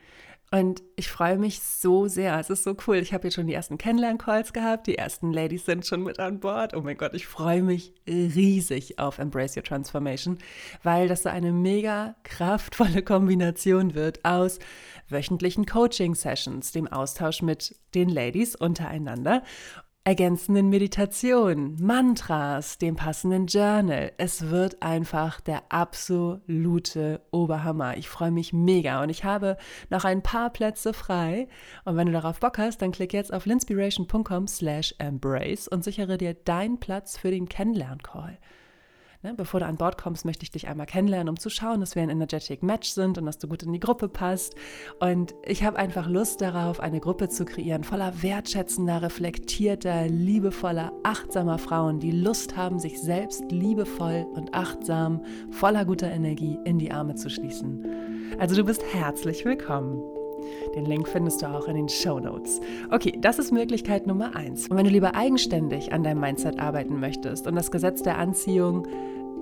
Und 0.55 0.83
ich 0.97 1.09
freue 1.09 1.39
mich 1.39 1.61
so 1.63 2.09
sehr. 2.09 2.39
Es 2.39 2.51
ist 2.51 2.63
so 2.63 2.77
cool. 2.87 2.97
Ich 2.97 3.15
habe 3.15 3.25
jetzt 3.25 3.37
schon 3.37 3.47
die 3.47 3.55
ersten 3.55 3.79
Kennenlern-Calls 3.79 4.53
gehabt. 4.53 4.87
Die 4.87 4.99
ersten 4.99 5.33
Ladies 5.33 5.65
sind 5.65 5.87
schon 5.87 6.03
mit 6.03 6.19
an 6.19 6.41
Bord. 6.41 6.75
Oh 6.75 6.83
mein 6.83 6.99
Gott, 6.99 7.15
ich 7.15 7.27
freue 7.27 7.63
mich 7.63 7.95
riesig 8.07 8.99
auf 8.99 9.19
Embrace 9.19 9.57
Your 9.57 9.63
Transformation, 9.63 10.37
weil 10.83 11.09
das 11.09 11.23
so 11.23 11.31
eine 11.31 11.53
mega 11.53 12.17
kraftvolle 12.23 13.03
Kombination 13.03 13.95
wird 13.95 14.27
aus 14.27 14.59
wöchentlichen 15.09 15.65
Coaching-Sessions, 15.65 16.73
dem 16.73 16.87
Austausch 16.87 17.41
mit 17.41 17.75
den 17.95 18.11
Ladies 18.11 18.55
untereinander 18.55 19.43
ergänzenden 20.05 20.69
Meditationen, 20.69 21.77
Mantras, 21.81 22.79
dem 22.79 22.97
passenden 22.97 23.47
Journal. 23.47 24.11
Es 24.19 24.51
wird 24.51 24.83
einfach 24.83 25.41
der 25.41 25.63
absolute 25.69 27.21
Oberhammer. 27.31 27.97
Ich 27.97 28.09
freue 28.09 28.33
mich 28.33 28.53
mega 28.53 29.01
und 29.03 29.11
ich 29.11 29.23
habe 29.23 29.57
noch 29.91 30.05
ein 30.05 30.23
paar 30.23 30.51
Plätze 30.51 30.93
frei. 30.93 31.47
Und 31.85 31.97
wenn 31.97 32.07
du 32.07 32.13
darauf 32.13 32.41
Bock 32.41 32.59
hast, 32.59 32.83
dann 32.83 32.91
klick 32.91 33.13
jetzt 33.13 33.33
auf 33.33 33.47
linspiration.com 33.47 34.49
slash 34.49 34.93
embrace 34.99 35.69
und 35.69 35.85
sichere 35.85 36.19
dir 36.19 36.35
deinen 36.35 36.81
Platz 36.81 37.17
für 37.17 37.31
den 37.31 37.49
Kennenlern-Call. 37.49 38.39
Ne, 39.25 39.35
bevor 39.35 39.61
du 39.61 39.67
an 39.67 39.77
Bord 39.77 39.99
kommst, 39.99 40.25
möchte 40.25 40.43
ich 40.43 40.51
dich 40.51 40.67
einmal 40.67 40.87
kennenlernen, 40.87 41.29
um 41.29 41.39
zu 41.39 41.49
schauen, 41.49 41.79
dass 41.79 41.95
wir 41.95 42.03
ein 42.03 42.11
energetic 42.11 42.65
Match 42.65 42.89
sind 42.89 43.19
und 43.19 43.27
dass 43.27 43.39
du 43.39 43.47
gut 43.47 43.63
in 43.63 43.73
die 43.73 43.79
Gruppe 43.79 44.09
passt. 44.09 44.57
Und 44.99 45.37
ich 45.45 45.63
habe 45.63 45.79
einfach 45.79 46.09
Lust 46.09 46.41
darauf, 46.41 46.81
eine 46.81 46.99
Gruppe 46.99 47.29
zu 47.29 47.45
kreieren, 47.45 47.85
voller 47.85 48.21
wertschätzender, 48.21 49.01
reflektierter, 49.01 50.09
liebevoller, 50.09 50.91
achtsamer 51.05 51.59
Frauen, 51.59 52.01
die 52.01 52.11
Lust 52.11 52.57
haben, 52.57 52.81
sich 52.81 53.01
selbst 53.01 53.45
liebevoll 53.53 54.27
und 54.35 54.55
achtsam, 54.55 55.23
voller 55.53 55.85
guter 55.85 56.11
Energie 56.11 56.59
in 56.65 56.81
die 56.81 56.91
Arme 56.91 57.15
zu 57.15 57.31
schließen. 57.31 57.87
Also 58.41 58.57
du 58.57 58.65
bist 58.65 58.83
herzlich 58.93 59.45
willkommen. 59.45 60.03
Den 60.75 60.85
Link 60.85 61.07
findest 61.07 61.43
du 61.43 61.47
auch 61.47 61.69
in 61.69 61.77
den 61.77 61.89
Show 61.89 62.19
Notes. 62.19 62.61
Okay, 62.91 63.17
das 63.21 63.39
ist 63.39 63.53
Möglichkeit 63.53 64.09
Nummer 64.09 64.35
eins. 64.35 64.67
Und 64.69 64.77
wenn 64.77 64.85
du 64.85 64.91
lieber 64.91 65.15
eigenständig 65.15 65.93
an 65.93 66.03
deinem 66.03 66.21
Mindset 66.21 66.59
arbeiten 66.59 66.99
möchtest 66.99 67.47
und 67.47 67.55
das 67.55 67.71
Gesetz 67.71 68.03
der 68.03 68.19
Anziehung 68.19 68.87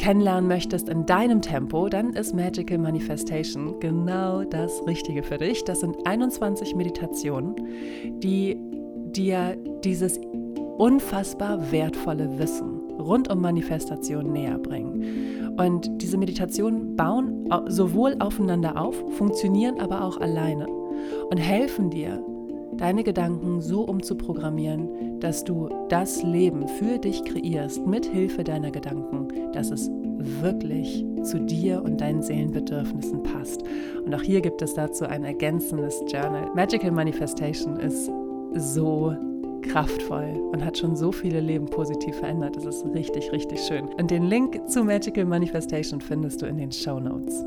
kennenlernen 0.01 0.49
möchtest 0.49 0.89
in 0.89 1.05
deinem 1.05 1.43
Tempo, 1.43 1.91
dann 1.91 2.15
ist 2.15 2.35
Magical 2.35 2.79
Manifestation 2.79 3.79
genau 3.81 4.45
das 4.45 4.85
Richtige 4.87 5.23
für 5.23 5.37
dich. 5.37 5.63
Das 5.65 5.81
sind 5.81 5.95
21 6.07 6.75
Meditationen, 6.75 7.55
die 8.21 8.57
dir 9.15 9.57
dieses 9.85 10.19
unfassbar 10.79 11.71
wertvolle 11.71 12.39
Wissen 12.39 12.81
rund 12.99 13.31
um 13.31 13.43
Manifestation 13.43 14.33
näher 14.33 14.59
bringen. 14.59 15.55
Und 15.59 15.91
diese 16.01 16.17
Meditationen 16.17 16.97
bauen 16.97 17.49
sowohl 17.67 18.17
aufeinander 18.21 18.81
auf, 18.81 18.97
funktionieren 19.17 19.81
aber 19.81 20.03
auch 20.03 20.19
alleine 20.19 20.67
und 21.31 21.37
helfen 21.37 21.91
dir, 21.91 22.25
deine 22.79 23.05
Gedanken 23.05 23.61
so 23.61 23.83
umzuprogrammieren, 23.83 25.10
dass 25.21 25.45
du 25.45 25.69
das 25.89 26.23
Leben 26.23 26.67
für 26.67 26.99
dich 26.99 27.25
kreierst 27.25 27.87
mit 27.87 28.07
Hilfe 28.07 28.45
deiner 28.45 28.71
Gedanken, 28.71 29.29
dass 29.53 29.71
es 29.71 29.91
wirklich 30.19 31.05
zu 31.23 31.41
dir 31.41 31.83
und 31.83 32.01
deinen 32.01 32.23
Seelenbedürfnissen 32.23 33.23
passt. 33.23 33.63
Und 34.05 34.15
auch 34.15 34.23
hier 34.23 34.41
gibt 34.41 34.63
es 34.63 34.75
dazu 34.75 35.07
ein 35.07 35.25
ergänzendes 35.25 36.03
Journal. 36.09 36.51
Magical 36.55 36.91
Manifestation 36.91 37.79
ist 37.79 38.11
so 38.55 39.15
kraftvoll 39.63 40.41
und 40.53 40.65
hat 40.65 40.79
schon 40.79 40.97
so 40.97 41.13
viele 41.13 41.41
Leben 41.41 41.67
positiv 41.67 42.17
verändert. 42.17 42.57
Es 42.57 42.65
ist 42.65 42.85
richtig, 42.87 43.31
richtig 43.33 43.61
schön. 43.61 43.87
Und 43.99 44.11
den 44.11 44.25
Link 44.25 44.69
zu 44.69 44.85
Magical 44.85 45.25
Manifestation 45.25 46.01
findest 46.01 46.43
du 46.43 46.47
in 46.47 46.57
den 46.57 46.73
Show 46.73 46.99
Notes. 46.99 47.45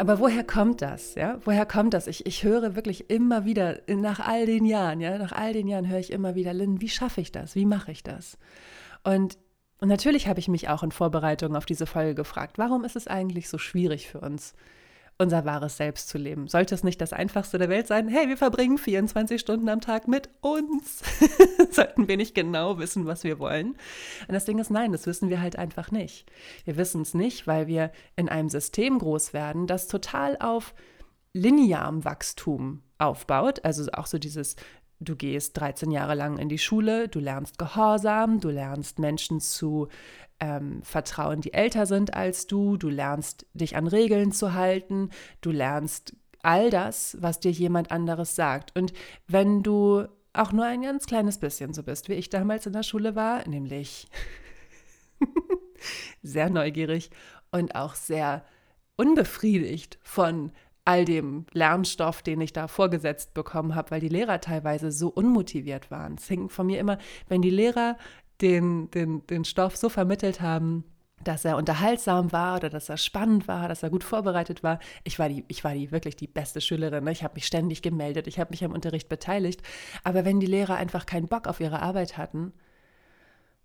Aber 0.00 0.18
woher 0.18 0.44
kommt 0.44 0.80
das? 0.80 1.14
Ja? 1.14 1.38
Woher 1.44 1.66
kommt 1.66 1.92
das? 1.92 2.06
Ich, 2.06 2.24
ich 2.24 2.42
höre 2.42 2.74
wirklich 2.74 3.10
immer 3.10 3.44
wieder, 3.44 3.82
nach 3.86 4.18
all 4.18 4.46
den 4.46 4.64
Jahren, 4.64 4.98
ja, 4.98 5.18
nach 5.18 5.32
all 5.32 5.52
den 5.52 5.68
Jahren 5.68 5.86
höre 5.88 5.98
ich 5.98 6.10
immer 6.10 6.34
wieder, 6.34 6.54
Lynn, 6.54 6.80
wie 6.80 6.88
schaffe 6.88 7.20
ich 7.20 7.32
das? 7.32 7.54
Wie 7.54 7.66
mache 7.66 7.92
ich 7.92 8.02
das? 8.02 8.38
Und, 9.04 9.36
und 9.78 9.88
natürlich 9.88 10.26
habe 10.26 10.40
ich 10.40 10.48
mich 10.48 10.70
auch 10.70 10.82
in 10.82 10.90
Vorbereitung 10.90 11.54
auf 11.54 11.66
diese 11.66 11.84
Folge 11.84 12.14
gefragt, 12.14 12.56
warum 12.56 12.84
ist 12.84 12.96
es 12.96 13.08
eigentlich 13.08 13.50
so 13.50 13.58
schwierig 13.58 14.08
für 14.08 14.20
uns, 14.20 14.54
unser 15.20 15.44
wahres 15.44 15.76
Selbst 15.76 16.08
zu 16.08 16.18
leben. 16.18 16.48
Sollte 16.48 16.74
es 16.74 16.82
nicht 16.82 17.00
das 17.00 17.12
Einfachste 17.12 17.58
der 17.58 17.68
Welt 17.68 17.86
sein? 17.86 18.08
Hey, 18.08 18.28
wir 18.28 18.38
verbringen 18.38 18.78
24 18.78 19.40
Stunden 19.40 19.68
am 19.68 19.80
Tag 19.80 20.08
mit 20.08 20.30
uns. 20.40 21.02
Sollten 21.70 22.08
wir 22.08 22.16
nicht 22.16 22.34
genau 22.34 22.78
wissen, 22.78 23.06
was 23.06 23.22
wir 23.22 23.38
wollen? 23.38 23.76
Und 24.26 24.32
das 24.32 24.46
Ding 24.46 24.58
ist, 24.58 24.70
nein, 24.70 24.92
das 24.92 25.06
wissen 25.06 25.28
wir 25.28 25.40
halt 25.40 25.56
einfach 25.56 25.90
nicht. 25.90 26.30
Wir 26.64 26.76
wissen 26.76 27.02
es 27.02 27.14
nicht, 27.14 27.46
weil 27.46 27.66
wir 27.66 27.92
in 28.16 28.28
einem 28.28 28.48
System 28.48 28.98
groß 28.98 29.34
werden, 29.34 29.66
das 29.66 29.88
total 29.88 30.38
auf 30.40 30.74
linearem 31.32 32.04
Wachstum 32.04 32.82
aufbaut. 32.98 33.64
Also 33.64 33.90
auch 33.92 34.06
so 34.06 34.18
dieses 34.18 34.56
Du 35.00 35.16
gehst 35.16 35.58
13 35.58 35.90
Jahre 35.90 36.14
lang 36.14 36.36
in 36.36 36.50
die 36.50 36.58
Schule, 36.58 37.08
du 37.08 37.20
lernst 37.20 37.58
Gehorsam, 37.58 38.38
du 38.38 38.50
lernst 38.50 38.98
Menschen 38.98 39.40
zu 39.40 39.88
ähm, 40.40 40.82
vertrauen, 40.82 41.40
die 41.40 41.54
älter 41.54 41.86
sind 41.86 42.12
als 42.12 42.46
du, 42.46 42.76
du 42.76 42.90
lernst 42.90 43.46
dich 43.54 43.76
an 43.76 43.86
Regeln 43.86 44.30
zu 44.30 44.52
halten, 44.52 45.08
du 45.40 45.52
lernst 45.52 46.14
all 46.42 46.68
das, 46.68 47.16
was 47.20 47.40
dir 47.40 47.50
jemand 47.50 47.90
anderes 47.90 48.36
sagt. 48.36 48.76
Und 48.76 48.92
wenn 49.26 49.62
du 49.62 50.06
auch 50.34 50.52
nur 50.52 50.66
ein 50.66 50.82
ganz 50.82 51.06
kleines 51.06 51.38
bisschen 51.38 51.72
so 51.72 51.82
bist, 51.82 52.10
wie 52.10 52.14
ich 52.14 52.28
damals 52.28 52.66
in 52.66 52.74
der 52.74 52.82
Schule 52.82 53.16
war, 53.16 53.46
nämlich 53.48 54.06
sehr 56.22 56.50
neugierig 56.50 57.10
und 57.50 57.74
auch 57.74 57.94
sehr 57.94 58.44
unbefriedigt 58.96 59.98
von 60.02 60.52
all 60.84 61.04
dem 61.04 61.46
Lernstoff, 61.52 62.22
den 62.22 62.40
ich 62.40 62.52
da 62.52 62.68
vorgesetzt 62.68 63.34
bekommen 63.34 63.74
habe, 63.74 63.90
weil 63.90 64.00
die 64.00 64.08
Lehrer 64.08 64.40
teilweise 64.40 64.90
so 64.90 65.08
unmotiviert 65.08 65.90
waren. 65.90 66.14
Es 66.14 66.26
hing 66.26 66.48
von 66.48 66.66
mir 66.66 66.78
immer, 66.78 66.98
wenn 67.28 67.42
die 67.42 67.50
Lehrer 67.50 67.96
den, 68.40 68.90
den, 68.90 69.26
den 69.26 69.44
Stoff 69.44 69.76
so 69.76 69.88
vermittelt 69.88 70.40
haben, 70.40 70.84
dass 71.22 71.44
er 71.44 71.56
unterhaltsam 71.56 72.32
war 72.32 72.56
oder 72.56 72.70
dass 72.70 72.88
er 72.88 72.96
spannend 72.96 73.46
war, 73.46 73.68
dass 73.68 73.82
er 73.82 73.90
gut 73.90 74.04
vorbereitet 74.04 74.62
war. 74.62 74.78
Ich 75.04 75.18
war 75.18 75.28
die, 75.28 75.44
ich 75.48 75.64
war 75.64 75.74
die 75.74 75.92
wirklich 75.92 76.16
die 76.16 76.26
beste 76.26 76.60
Schülerin. 76.60 77.04
Ne? 77.04 77.12
Ich 77.12 77.22
habe 77.22 77.34
mich 77.34 77.46
ständig 77.46 77.82
gemeldet, 77.82 78.26
ich 78.26 78.40
habe 78.40 78.50
mich 78.50 78.64
am 78.64 78.72
Unterricht 78.72 79.08
beteiligt. 79.08 79.62
Aber 80.02 80.24
wenn 80.24 80.40
die 80.40 80.46
Lehrer 80.46 80.76
einfach 80.76 81.04
keinen 81.04 81.28
Bock 81.28 81.46
auf 81.46 81.60
ihre 81.60 81.82
Arbeit 81.82 82.16
hatten, 82.16 82.52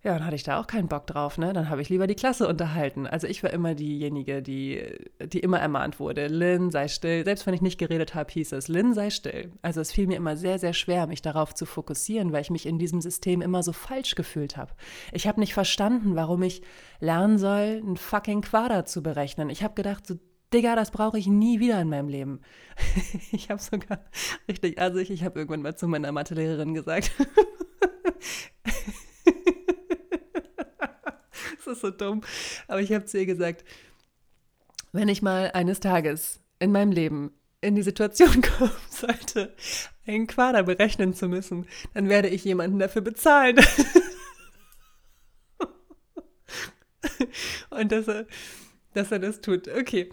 ja, 0.05 0.13
dann 0.13 0.23
hatte 0.23 0.35
ich 0.35 0.43
da 0.43 0.59
auch 0.59 0.67
keinen 0.67 0.87
Bock 0.87 1.07
drauf, 1.07 1.39
ne? 1.39 1.51
Dann 1.51 1.67
habe 1.67 1.81
ich 1.81 1.89
lieber 1.89 2.05
die 2.05 2.13
Klasse 2.13 2.47
unterhalten. 2.47 3.07
Also 3.07 3.25
ich 3.25 3.41
war 3.41 3.49
immer 3.49 3.73
diejenige, 3.73 4.43
die, 4.43 4.83
die 5.19 5.39
immer 5.39 5.59
ermahnt 5.59 5.99
wurde. 5.99 6.27
Lynn, 6.27 6.69
sei 6.69 6.87
still. 6.87 7.25
Selbst 7.25 7.47
wenn 7.47 7.55
ich 7.55 7.63
nicht 7.63 7.79
geredet 7.79 8.13
habe, 8.13 8.31
hieß 8.31 8.51
es, 8.51 8.67
Lynn, 8.67 8.93
sei 8.93 9.09
still. 9.09 9.51
Also 9.63 9.81
es 9.81 9.91
fiel 9.91 10.05
mir 10.05 10.17
immer 10.17 10.37
sehr, 10.37 10.59
sehr 10.59 10.73
schwer, 10.73 11.07
mich 11.07 11.23
darauf 11.23 11.55
zu 11.55 11.65
fokussieren, 11.65 12.31
weil 12.33 12.41
ich 12.41 12.51
mich 12.51 12.67
in 12.67 12.77
diesem 12.77 13.01
System 13.01 13.41
immer 13.41 13.63
so 13.63 13.73
falsch 13.73 14.13
gefühlt 14.13 14.57
habe. 14.57 14.73
Ich 15.11 15.27
habe 15.27 15.39
nicht 15.39 15.55
verstanden, 15.55 16.15
warum 16.15 16.43
ich 16.43 16.61
lernen 16.99 17.39
soll, 17.39 17.81
einen 17.83 17.97
fucking 17.97 18.41
Quader 18.41 18.85
zu 18.85 19.01
berechnen. 19.01 19.49
Ich 19.49 19.63
habe 19.63 19.73
gedacht, 19.73 20.05
so 20.05 20.19
Digga, 20.53 20.75
das 20.75 20.91
brauche 20.91 21.17
ich 21.17 21.25
nie 21.25 21.59
wieder 21.59 21.81
in 21.81 21.89
meinem 21.89 22.09
Leben. 22.09 22.41
ich 23.31 23.49
habe 23.49 23.59
sogar 23.59 24.01
richtig 24.47 24.79
assig, 24.79 25.09
ich 25.09 25.23
habe 25.23 25.39
irgendwann 25.39 25.63
mal 25.63 25.75
zu 25.75 25.87
meiner 25.87 26.11
Mathelehrerin 26.11 26.75
gesagt, 26.75 27.11
das 31.71 31.77
ist 31.77 31.81
so 31.81 31.91
dumm. 31.91 32.21
Aber 32.67 32.81
ich 32.81 32.91
habe 32.93 33.05
zu 33.05 33.17
ihr 33.17 33.25
gesagt, 33.25 33.63
wenn 34.91 35.07
ich 35.09 35.21
mal 35.21 35.51
eines 35.53 35.79
Tages 35.79 36.39
in 36.59 36.71
meinem 36.71 36.91
Leben 36.91 37.33
in 37.61 37.75
die 37.75 37.83
Situation 37.83 38.41
kommen 38.57 38.71
sollte, 38.89 39.53
einen 40.05 40.27
Quader 40.27 40.63
berechnen 40.63 41.13
zu 41.13 41.27
müssen, 41.27 41.67
dann 41.93 42.09
werde 42.09 42.29
ich 42.29 42.43
jemanden 42.43 42.79
dafür 42.79 43.01
bezahlen. 43.01 43.57
Und 47.69 47.91
dass 47.91 48.07
er, 48.07 48.25
dass 48.93 49.11
er 49.11 49.19
das 49.19 49.41
tut. 49.41 49.67
Okay. 49.67 50.09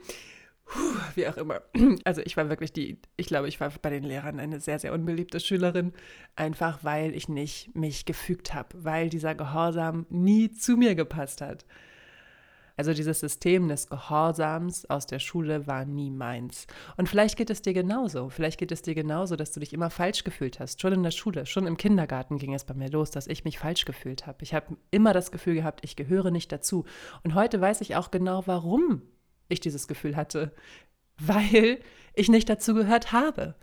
Puh, 0.73 0.81
wie 1.15 1.29
auch 1.29 1.37
immer. 1.37 1.61
Also 2.05 2.23
ich 2.25 2.37
war 2.37 2.49
wirklich 2.49 2.73
die, 2.73 2.99
ich 3.17 3.27
glaube, 3.27 3.49
ich 3.49 3.61
war 3.61 3.71
bei 3.83 3.91
den 3.91 4.05
Lehrern 4.05 4.41
eine 4.41 4.61
sehr, 4.61 4.79
sehr 4.79 4.93
unbeliebte 4.93 5.39
Schülerin, 5.39 5.93
einfach 6.35 6.83
weil 6.83 7.15
ich 7.15 7.29
nicht 7.29 7.75
mich 7.75 8.07
gefügt 8.07 8.55
habe, 8.55 8.69
weil 8.83 9.11
dieser 9.11 9.35
Gehorsam 9.35 10.07
nie 10.09 10.51
zu 10.51 10.77
mir 10.77 10.95
gepasst 10.95 11.41
hat. 11.41 11.67
Also 12.77 12.95
dieses 12.95 13.21
System 13.21 13.69
des 13.69 13.87
Gehorsams 13.89 14.89
aus 14.89 15.07
der 15.07 15.19
Schule 15.19 15.67
war 15.67 15.85
nie 15.85 16.11
meins. 16.11 16.67
Und 16.97 17.07
vielleicht 17.09 17.37
geht 17.37 17.51
es 17.51 17.61
dir 17.61 17.75
genauso. 17.75 18.31
Vielleicht 18.31 18.59
geht 18.59 18.73
es 18.73 18.81
dir 18.81 18.95
genauso, 18.95 19.37
dass 19.37 19.53
du 19.53 19.61
dich 19.61 19.75
immer 19.75 19.91
falsch 19.91 20.25
gefühlt 20.25 20.59
hast. 20.59 20.81
Schon 20.81 20.95
in 20.95 21.03
der 21.03 21.11
Schule, 21.11 21.45
schon 21.45 21.67
im 21.67 21.77
Kindergarten 21.77 22.39
ging 22.39 22.55
es 22.55 22.65
bei 22.65 22.73
mir 22.73 22.91
los, 22.91 23.11
dass 23.11 23.27
ich 23.27 23.45
mich 23.45 23.59
falsch 23.59 23.85
gefühlt 23.85 24.27
habe. 24.27 24.39
Ich 24.43 24.55
habe 24.55 24.79
immer 24.91 25.13
das 25.13 25.31
Gefühl 25.31 25.55
gehabt, 25.55 25.81
ich 25.85 25.97
gehöre 25.97 26.31
nicht 26.31 26.51
dazu. 26.51 26.87
Und 27.23 27.35
heute 27.35 27.61
weiß 27.61 27.83
ich 27.83 27.95
auch 27.95 28.11
genau, 28.11 28.47
warum 28.47 29.03
ich 29.49 29.61
dieses 29.61 29.89
Gefühl 29.89 30.17
hatte, 30.17 30.53
weil 31.19 31.79
ich 32.15 32.29
nicht 32.29 32.49
dazu 32.49 32.75
gehört 32.75 33.13
habe, 33.13 33.55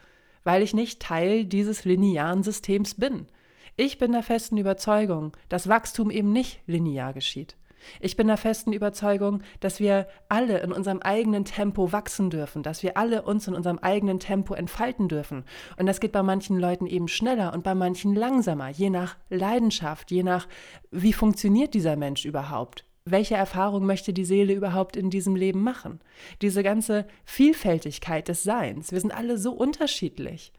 weil 0.44 0.62
ich 0.62 0.74
nicht 0.74 1.02
Teil 1.02 1.46
dieses 1.46 1.86
linearen 1.86 2.44
Systems 2.44 2.96
bin. 2.96 3.28
Ich 3.76 3.98
bin 3.98 4.12
der 4.12 4.24
festen 4.24 4.58
Überzeugung, 4.58 5.36
dass 5.48 5.70
Wachstum 5.70 6.12
eben 6.12 6.32
nicht 6.32 6.62
linear 6.68 7.14
geschieht. 7.14 7.56
Ich 8.00 8.18
bin 8.18 8.28
der 8.28 8.38
festen 8.38 8.74
Überzeugung, 8.74 9.42
dass 9.60 9.80
wir 9.80 10.08
alle 10.28 10.60
in 10.60 10.72
unserem 10.72 11.00
eigenen 11.00 11.46
Tempo 11.46 11.92
wachsen 11.92 12.30
dürfen, 12.30 12.64
dass 12.64 12.84
wir 12.84 12.98
alle 12.98 13.22
uns 13.22 13.48
in 13.48 13.54
unserem 13.54 13.80
eigenen 13.80 14.20
Tempo 14.20 14.54
entfalten 14.54 15.08
dürfen. 15.08 15.46
Und 15.78 15.86
das 15.86 16.00
geht 16.00 16.12
bei 16.12 16.24
manchen 16.24 16.60
Leuten 16.60 16.88
eben 16.88 17.08
schneller 17.08 17.54
und 17.54 17.64
bei 17.64 17.76
manchen 17.76 18.16
langsamer, 18.16 18.70
je 18.70 18.90
nach 18.90 19.16
Leidenschaft, 19.30 20.12
je 20.12 20.24
nach, 20.24 20.48
wie 20.92 21.14
funktioniert 21.14 21.74
dieser 21.74 21.96
Mensch 21.96 22.26
überhaupt 22.26 22.86
welche 23.06 23.36
Erfahrung 23.36 23.86
möchte 23.86 24.14
die 24.14 24.26
Seele 24.26 24.54
überhaupt 24.54 24.96
in 24.96 25.10
diesem 25.10 25.36
Leben 25.36 25.64
machen? 25.64 26.00
Diese 26.42 26.64
ganze 26.64 27.08
Vielfältigkeit 27.26 28.28
des 28.28 28.44
Seins, 28.44 28.92
wir 28.92 29.00
sind 29.00 29.12
alle 29.12 29.38
so 29.38 29.52
unterschiedlich, 29.52 30.54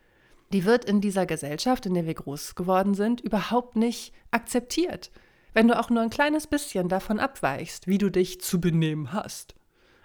die 0.52 0.64
wird 0.64 0.84
in 0.84 1.00
dieser 1.00 1.26
Gesellschaft, 1.26 1.86
in 1.86 1.94
der 1.94 2.06
wir 2.06 2.14
groß 2.14 2.56
geworden 2.56 2.94
sind, 2.94 3.20
überhaupt 3.20 3.76
nicht 3.76 4.12
akzeptiert. 4.30 5.10
Wenn 5.52 5.68
du 5.68 5.78
auch 5.78 5.90
nur 5.90 6.02
ein 6.02 6.10
kleines 6.10 6.46
bisschen 6.46 6.88
davon 6.88 7.18
abweichst, 7.18 7.86
wie 7.86 7.98
du 7.98 8.10
dich 8.10 8.40
zu 8.40 8.60
benehmen 8.60 9.12
hast, 9.12 9.54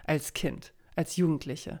als 0.04 0.32
Kind, 0.34 0.72
als 0.94 1.16
Jugendliche, 1.16 1.80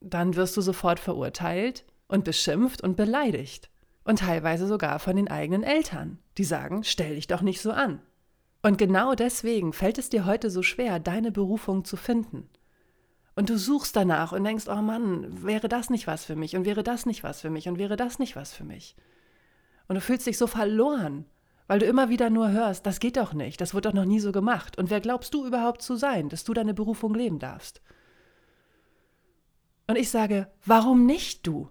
dann 0.00 0.36
wirst 0.36 0.56
du 0.56 0.60
sofort 0.60 1.00
verurteilt 1.00 1.84
und 2.08 2.24
beschimpft 2.24 2.82
und 2.82 2.96
beleidigt. 2.96 3.70
Und 4.04 4.20
teilweise 4.20 4.66
sogar 4.66 4.98
von 5.00 5.16
den 5.16 5.28
eigenen 5.28 5.62
Eltern, 5.62 6.18
die 6.38 6.44
sagen, 6.44 6.82
stell 6.82 7.16
dich 7.16 7.26
doch 7.26 7.42
nicht 7.42 7.60
so 7.60 7.72
an. 7.72 8.00
Und 8.62 8.76
genau 8.76 9.14
deswegen 9.14 9.72
fällt 9.72 9.98
es 9.98 10.10
dir 10.10 10.26
heute 10.26 10.50
so 10.50 10.62
schwer, 10.62 10.98
deine 10.98 11.30
Berufung 11.30 11.84
zu 11.84 11.96
finden. 11.96 12.48
Und 13.36 13.50
du 13.50 13.56
suchst 13.56 13.94
danach 13.94 14.32
und 14.32 14.42
denkst, 14.42 14.64
oh 14.68 14.82
Mann, 14.82 15.44
wäre 15.44 15.68
das 15.68 15.90
nicht 15.90 16.08
was 16.08 16.24
für 16.24 16.34
mich 16.34 16.56
und 16.56 16.64
wäre 16.64 16.82
das 16.82 17.06
nicht 17.06 17.22
was 17.22 17.40
für 17.40 17.50
mich 17.50 17.68
und 17.68 17.78
wäre 17.78 17.96
das 17.96 18.18
nicht 18.18 18.34
was 18.34 18.52
für 18.52 18.64
mich. 18.64 18.96
Und 19.86 19.94
du 19.94 20.00
fühlst 20.00 20.26
dich 20.26 20.36
so 20.36 20.48
verloren, 20.48 21.24
weil 21.68 21.78
du 21.78 21.86
immer 21.86 22.08
wieder 22.08 22.30
nur 22.30 22.50
hörst, 22.50 22.84
das 22.84 22.98
geht 22.98 23.16
doch 23.16 23.34
nicht, 23.34 23.60
das 23.60 23.74
wird 23.74 23.84
doch 23.84 23.92
noch 23.92 24.06
nie 24.06 24.18
so 24.18 24.32
gemacht. 24.32 24.76
Und 24.76 24.90
wer 24.90 25.00
glaubst 25.00 25.32
du 25.34 25.46
überhaupt 25.46 25.82
zu 25.82 25.94
sein, 25.94 26.28
dass 26.28 26.42
du 26.42 26.52
deine 26.52 26.74
Berufung 26.74 27.14
leben 27.14 27.38
darfst? 27.38 27.80
Und 29.86 29.96
ich 29.96 30.10
sage, 30.10 30.50
warum 30.64 31.06
nicht 31.06 31.46
du? 31.46 31.70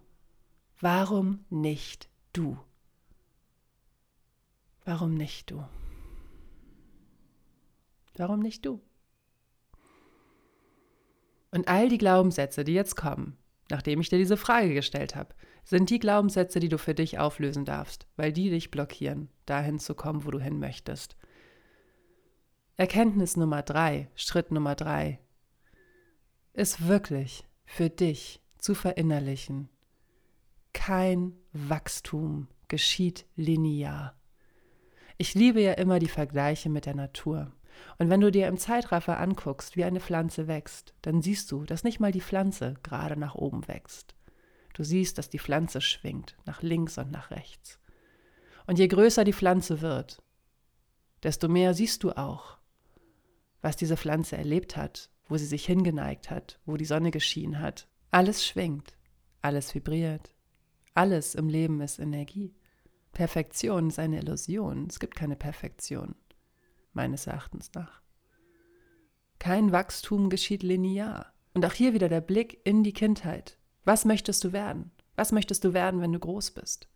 Warum 0.79 1.45
nicht 1.49 2.09
du? 2.31 2.57
Warum 4.85 5.15
nicht 5.15 5.51
du? 5.51 5.63
Warum 8.17 8.39
nicht 8.39 8.65
du? 8.65 8.81
Und 11.51 11.67
all 11.67 11.89
die 11.89 11.97
Glaubenssätze, 11.97 12.63
die 12.63 12.73
jetzt 12.73 12.95
kommen, 12.95 13.37
nachdem 13.69 14.01
ich 14.01 14.09
dir 14.09 14.17
diese 14.17 14.37
Frage 14.37 14.73
gestellt 14.73 15.15
habe, 15.15 15.33
sind 15.63 15.89
die 15.89 15.99
Glaubenssätze, 15.99 16.59
die 16.59 16.69
du 16.69 16.77
für 16.77 16.93
dich 16.93 17.19
auflösen 17.19 17.65
darfst, 17.65 18.07
weil 18.15 18.31
die 18.31 18.49
dich 18.49 18.71
blockieren, 18.71 19.29
dahin 19.45 19.79
zu 19.79 19.95
kommen, 19.95 20.25
wo 20.25 20.31
du 20.31 20.39
hin 20.39 20.59
möchtest. 20.59 21.17
Erkenntnis 22.75 23.37
Nummer 23.37 23.63
drei, 23.63 24.09
Schritt 24.15 24.51
Nummer 24.51 24.75
drei, 24.75 25.19
ist 26.53 26.87
wirklich 26.87 27.45
für 27.65 27.89
dich 27.89 28.41
zu 28.57 28.75
verinnerlichen. 28.75 29.69
Kein 30.73 31.33
Wachstum 31.53 32.47
geschieht 32.67 33.25
linear. 33.35 34.15
Ich 35.17 35.33
liebe 35.33 35.61
ja 35.61 35.73
immer 35.73 35.99
die 35.99 36.07
Vergleiche 36.07 36.69
mit 36.69 36.85
der 36.85 36.95
Natur. 36.95 37.51
Und 37.97 38.09
wenn 38.09 38.21
du 38.21 38.31
dir 38.31 38.47
im 38.47 38.57
Zeitraffer 38.57 39.19
anguckst, 39.19 39.75
wie 39.75 39.83
eine 39.83 39.99
Pflanze 39.99 40.47
wächst, 40.47 40.93
dann 41.01 41.21
siehst 41.21 41.51
du, 41.51 41.65
dass 41.65 41.83
nicht 41.83 41.99
mal 41.99 42.11
die 42.11 42.21
Pflanze 42.21 42.75
gerade 42.83 43.17
nach 43.17 43.35
oben 43.35 43.67
wächst. 43.67 44.15
Du 44.73 44.83
siehst, 44.83 45.17
dass 45.17 45.29
die 45.29 45.39
Pflanze 45.39 45.81
schwingt, 45.81 46.37
nach 46.45 46.61
links 46.61 46.97
und 46.97 47.11
nach 47.11 47.31
rechts. 47.31 47.79
Und 48.67 48.77
je 48.77 48.87
größer 48.87 49.23
die 49.23 49.33
Pflanze 49.33 49.81
wird, 49.81 50.21
desto 51.23 51.47
mehr 51.47 51.73
siehst 51.73 52.03
du 52.03 52.11
auch, 52.11 52.57
was 53.61 53.75
diese 53.75 53.97
Pflanze 53.97 54.37
erlebt 54.37 54.77
hat, 54.77 55.09
wo 55.27 55.37
sie 55.37 55.45
sich 55.45 55.65
hingeneigt 55.65 56.29
hat, 56.29 56.59
wo 56.65 56.77
die 56.77 56.85
Sonne 56.85 57.11
geschienen 57.11 57.59
hat. 57.59 57.87
Alles 58.11 58.45
schwingt, 58.45 58.95
alles 59.41 59.73
vibriert, 59.73 60.33
alles 60.93 61.35
im 61.35 61.49
Leben 61.49 61.81
ist 61.81 61.99
Energie. 61.99 62.53
Perfektion 63.13 63.87
ist 63.87 63.99
eine 63.99 64.19
Illusion, 64.19 64.87
es 64.89 64.99
gibt 64.99 65.15
keine 65.15 65.35
Perfektion. 65.35 66.15
Meines 66.97 67.27
Erachtens 67.27 67.71
nach. 67.73 68.01
Kein 69.39 69.71
Wachstum 69.71 70.29
geschieht 70.29 70.63
linear. 70.63 71.31
Und 71.53 71.65
auch 71.65 71.73
hier 71.73 71.93
wieder 71.93 72.09
der 72.09 72.21
Blick 72.21 72.59
in 72.65 72.83
die 72.83 72.93
Kindheit. 72.93 73.57
Was 73.85 74.03
möchtest 74.03 74.43
du 74.43 74.51
werden? 74.51 74.91
Was 75.15 75.31
möchtest 75.31 75.63
du 75.63 75.73
werden, 75.73 76.01
wenn 76.01 76.11
du 76.11 76.19
groß 76.19 76.51
bist? 76.51 76.89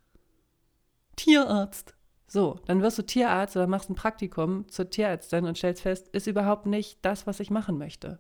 Tierarzt. 1.16 1.96
So, 2.28 2.60
dann 2.66 2.82
wirst 2.82 2.98
du 2.98 3.04
Tierarzt 3.04 3.56
oder 3.56 3.68
machst 3.68 3.90
ein 3.90 3.96
Praktikum 3.96 4.68
zur 4.70 4.90
Tierärztin 4.90 5.46
und 5.46 5.58
stellst 5.58 5.82
fest, 5.82 6.08
ist 6.10 6.28
überhaupt 6.28 6.66
nicht 6.66 7.00
das, 7.04 7.28
was 7.28 7.40
ich 7.40 7.50
machen 7.50 7.78
möchte. 7.78 8.20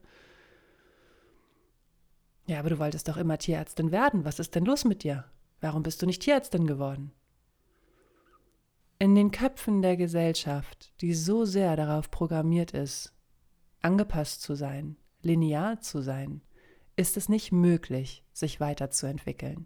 Ja, 2.47 2.59
aber 2.59 2.69
du 2.69 2.79
wolltest 2.79 3.07
doch 3.07 3.17
immer 3.17 3.38
Tierärztin 3.38 3.91
werden. 3.91 4.25
Was 4.25 4.39
ist 4.39 4.55
denn 4.55 4.65
los 4.65 4.83
mit 4.83 5.03
dir? 5.03 5.25
Warum 5.61 5.83
bist 5.83 6.01
du 6.01 6.05
nicht 6.05 6.21
Tierärztin 6.21 6.67
geworden? 6.67 7.11
In 9.01 9.15
den 9.15 9.31
Köpfen 9.31 9.81
der 9.81 9.98
Gesellschaft, 9.98 10.93
die 11.01 11.15
so 11.15 11.43
sehr 11.43 11.75
darauf 11.75 12.12
programmiert 12.12 12.70
ist, 12.70 13.12
angepasst 13.81 14.43
zu 14.43 14.53
sein, 14.53 14.96
linear 15.24 15.79
zu 15.79 16.03
sein, 16.03 16.43
ist 16.98 17.17
es 17.17 17.27
nicht 17.27 17.51
möglich, 17.51 18.24
sich 18.31 18.60
weiterzuentwickeln. 18.60 19.65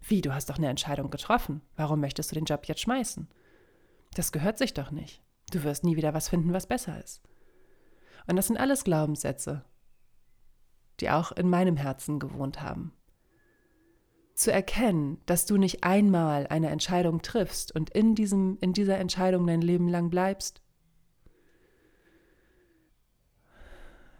Wie, 0.00 0.20
du 0.20 0.32
hast 0.32 0.48
doch 0.48 0.58
eine 0.58 0.68
Entscheidung 0.68 1.10
getroffen. 1.10 1.60
Warum 1.74 1.98
möchtest 1.98 2.30
du 2.30 2.36
den 2.36 2.44
Job 2.44 2.66
jetzt 2.66 2.82
schmeißen? 2.82 3.26
Das 4.14 4.30
gehört 4.30 4.58
sich 4.58 4.74
doch 4.74 4.92
nicht. 4.92 5.24
Du 5.50 5.64
wirst 5.64 5.82
nie 5.82 5.96
wieder 5.96 6.14
was 6.14 6.28
finden, 6.28 6.52
was 6.52 6.68
besser 6.68 7.02
ist. 7.02 7.24
Und 8.28 8.36
das 8.36 8.46
sind 8.46 8.58
alles 8.58 8.84
Glaubenssätze, 8.84 9.64
die 11.00 11.10
auch 11.10 11.32
in 11.32 11.50
meinem 11.50 11.76
Herzen 11.76 12.20
gewohnt 12.20 12.62
haben. 12.62 12.95
Zu 14.36 14.52
erkennen, 14.52 15.18
dass 15.26 15.46
du 15.46 15.56
nicht 15.56 15.82
einmal 15.82 16.46
eine 16.46 16.68
Entscheidung 16.68 17.22
triffst 17.22 17.74
und 17.74 17.90
in, 17.90 18.14
diesem, 18.14 18.58
in 18.60 18.72
dieser 18.72 18.98
Entscheidung 18.98 19.46
dein 19.46 19.62
Leben 19.62 19.88
lang 19.88 20.10
bleibst, 20.10 20.60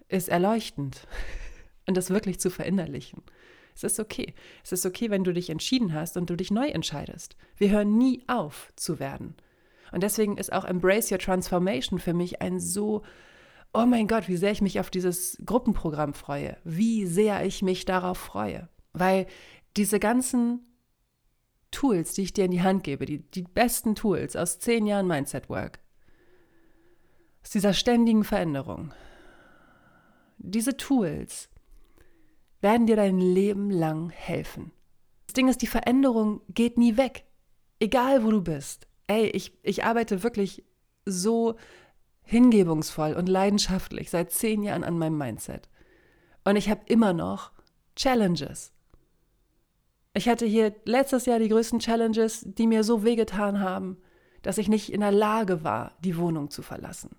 ist 0.08 0.28
erleuchtend. 0.28 1.06
Und 1.88 1.96
das 1.96 2.11
wirklich 2.11 2.40
zu 2.40 2.50
verinnerlichen. 2.50 3.23
Es 3.76 3.85
ist 3.85 4.00
okay. 4.00 4.35
Es 4.64 4.73
ist 4.73 4.85
okay, 4.87 5.08
wenn 5.11 5.23
du 5.23 5.32
dich 5.32 5.50
entschieden 5.50 5.94
hast 5.94 6.16
und 6.16 6.28
du 6.28 6.35
dich 6.35 6.50
neu 6.50 6.66
entscheidest. 6.66 7.37
Wir 7.58 7.70
hören 7.70 7.96
nie 7.96 8.25
auf 8.26 8.73
zu 8.75 8.99
werden. 8.99 9.37
Und 9.92 10.02
deswegen 10.02 10.37
ist 10.37 10.52
auch 10.52 10.64
Embrace 10.64 11.12
Your 11.12 11.18
Transformation 11.18 12.00
für 12.00 12.12
mich 12.12 12.42
ein 12.42 12.58
so, 12.58 13.02
oh 13.73 13.87
mein 13.87 14.08
Gott, 14.08 14.26
wie 14.26 14.37
sehr 14.37 14.50
ich 14.50 14.62
mich 14.62 14.80
auf 14.80 14.90
dieses 14.90 15.38
Gruppenprogramm 15.46 16.12
freue. 16.12 16.56
Wie 16.64 17.06
sehr 17.06 17.44
ich 17.44 17.62
mich 17.62 17.85
darauf 17.85 18.18
freue. 18.18 18.68
Weil 18.94 19.26
diese 19.76 20.00
ganzen 20.00 20.61
Tools, 21.71 22.14
die 22.14 22.23
ich 22.23 22.33
dir 22.33 22.47
in 22.47 22.50
die 22.50 22.62
Hand 22.62 22.85
gebe, 22.85 23.04
die, 23.04 23.18
die 23.18 23.42
besten 23.42 23.95
Tools 23.95 24.37
aus 24.37 24.59
zehn 24.59 24.87
Jahren 24.87 25.06
Mindset 25.06 25.49
Work, 25.49 25.80
aus 27.42 27.50
dieser 27.50 27.75
ständigen 27.75 28.25
Veränderung, 28.25 28.92
diese 30.38 30.76
Tools 30.76 31.49
werden 32.61 32.87
dir 32.87 32.97
dein 32.97 33.18
Leben 33.18 33.71
lang 33.71 34.11
helfen. 34.11 34.73
Das 35.26 35.35
Ding 35.35 35.49
ist, 35.49 35.62
die 35.62 35.66
Veränderung 35.66 36.40
geht 36.49 36.78
nie 36.78 36.97
weg. 36.97 37.25
Egal 37.78 38.25
wo 38.25 38.30
du 38.30 38.42
bist. 38.42 38.87
Ey, 39.06 39.26
ich, 39.26 39.52
ich 39.62 39.85
arbeite 39.85 40.23
wirklich 40.23 40.64
so 41.04 41.56
hingebungsvoll 42.23 43.14
und 43.14 43.28
leidenschaftlich 43.28 44.11
seit 44.11 44.33
zehn 44.33 44.62
Jahren 44.62 44.83
an 44.83 44.99
meinem 44.99 45.18
Mindset. 45.18 45.68
Und 46.45 46.56
ich 46.56 46.71
habe 46.71 46.80
immer 46.87 47.12
noch 47.12 47.52
Challenges. 47.95 48.73
Ich 50.16 50.30
hatte 50.30 50.46
hier 50.46 50.75
letztes 50.87 51.26
Jahr 51.26 51.38
die 51.38 51.50
größten 51.50 51.78
Challenges, 51.78 52.42
die 52.46 52.66
mir 52.66 52.85
so 52.85 53.04
wehgetan 53.04 53.61
haben, 53.61 53.99
dass 54.40 54.56
ich 54.56 54.66
nicht 54.66 54.90
in 54.90 55.00
der 55.00 55.12
Lage 55.12 55.62
war, 55.62 55.92
die 56.02 56.16
Wohnung 56.16 56.49
zu 56.49 56.62
verlassen. 56.62 57.16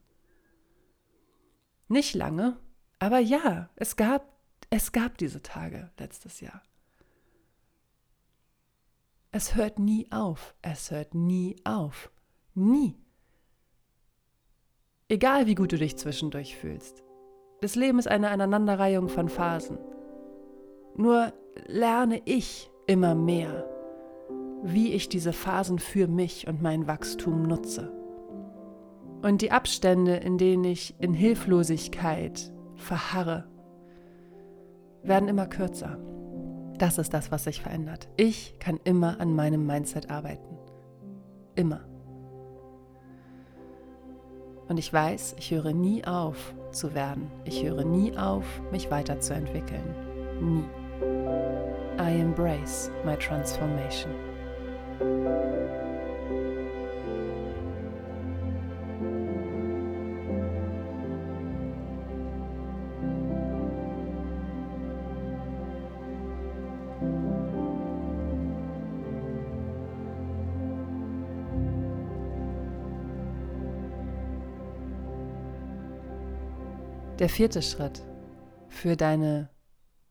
Nicht 1.87 2.15
lange, 2.15 2.57
aber 2.97 3.19
ja, 3.19 3.69
es 3.75 3.97
gab, 3.97 4.35
es 4.71 4.93
gab 4.93 5.19
diese 5.19 5.43
Tage 5.43 5.91
letztes 5.99 6.41
Jahr. 6.41 6.63
Es 9.31 9.53
hört 9.53 9.77
nie 9.77 10.11
auf. 10.11 10.55
Es 10.63 10.89
hört 10.89 11.13
nie 11.13 11.55
auf. 11.65 12.09
Nie. 12.55 12.95
Egal 15.07 15.45
wie 15.45 15.53
gut 15.53 15.71
du 15.71 15.77
dich 15.77 15.97
zwischendurch 15.97 16.57
fühlst. 16.57 17.03
Das 17.61 17.75
Leben 17.75 17.99
ist 17.99 18.07
eine 18.07 18.31
Aneinanderreihung 18.31 19.07
von 19.07 19.29
Phasen. 19.29 19.77
Nur 20.95 21.31
lerne 21.67 22.23
ich 22.25 22.71
immer 22.87 23.13
mehr, 23.15 23.65
wie 24.63 24.93
ich 24.93 25.09
diese 25.09 25.33
Phasen 25.33 25.77
für 25.77 26.07
mich 26.07 26.47
und 26.47 26.61
mein 26.61 26.87
Wachstum 26.87 27.43
nutze. 27.43 27.91
Und 29.21 29.41
die 29.41 29.51
Abstände, 29.51 30.15
in 30.15 30.37
denen 30.37 30.63
ich 30.63 30.95
in 30.99 31.13
Hilflosigkeit, 31.13 32.51
verharre, 32.75 33.45
werden 35.03 35.27
immer 35.27 35.47
kürzer. 35.47 35.99
Das 36.77 36.97
ist 36.97 37.13
das, 37.13 37.31
was 37.31 37.43
sich 37.43 37.61
verändert. 37.61 38.07
Ich 38.17 38.59
kann 38.59 38.79
immer 38.83 39.19
an 39.19 39.35
meinem 39.35 39.65
Mindset 39.65 40.09
arbeiten. 40.11 40.57
Immer. 41.55 41.81
Und 44.67 44.77
ich 44.77 44.91
weiß, 44.91 45.35
ich 45.39 45.51
höre 45.51 45.73
nie 45.73 46.05
auf 46.05 46.53
zu 46.71 46.93
werden. 46.93 47.31
Ich 47.45 47.63
höre 47.63 47.83
nie 47.83 48.15
auf, 48.17 48.45
mich 48.71 48.91
weiterzuentwickeln. 48.91 49.95
Nie. 50.41 50.86
I 51.99 52.11
embrace 52.11 52.91
my 53.03 53.15
transformation. 53.15 54.13
Der 77.19 77.29
vierte 77.29 77.63
Schritt 77.63 78.03
für 78.67 78.95
deine 78.95 79.49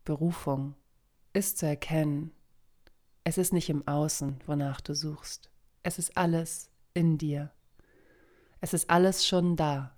Berufung 0.05 0.75
ist 1.37 1.59
zu 1.59 1.67
erkennen, 1.67 2.33
es 3.23 3.37
ist 3.37 3.53
nicht 3.53 3.69
im 3.69 3.87
Außen, 3.87 4.39
wonach 4.47 4.81
du 4.81 4.95
suchst. 4.95 5.51
Es 5.83 5.99
ist 5.99 6.17
alles 6.17 6.71
in 6.95 7.19
dir. 7.19 7.53
Es 8.61 8.73
ist 8.73 8.89
alles 8.89 9.27
schon 9.27 9.55
da. 9.55 9.95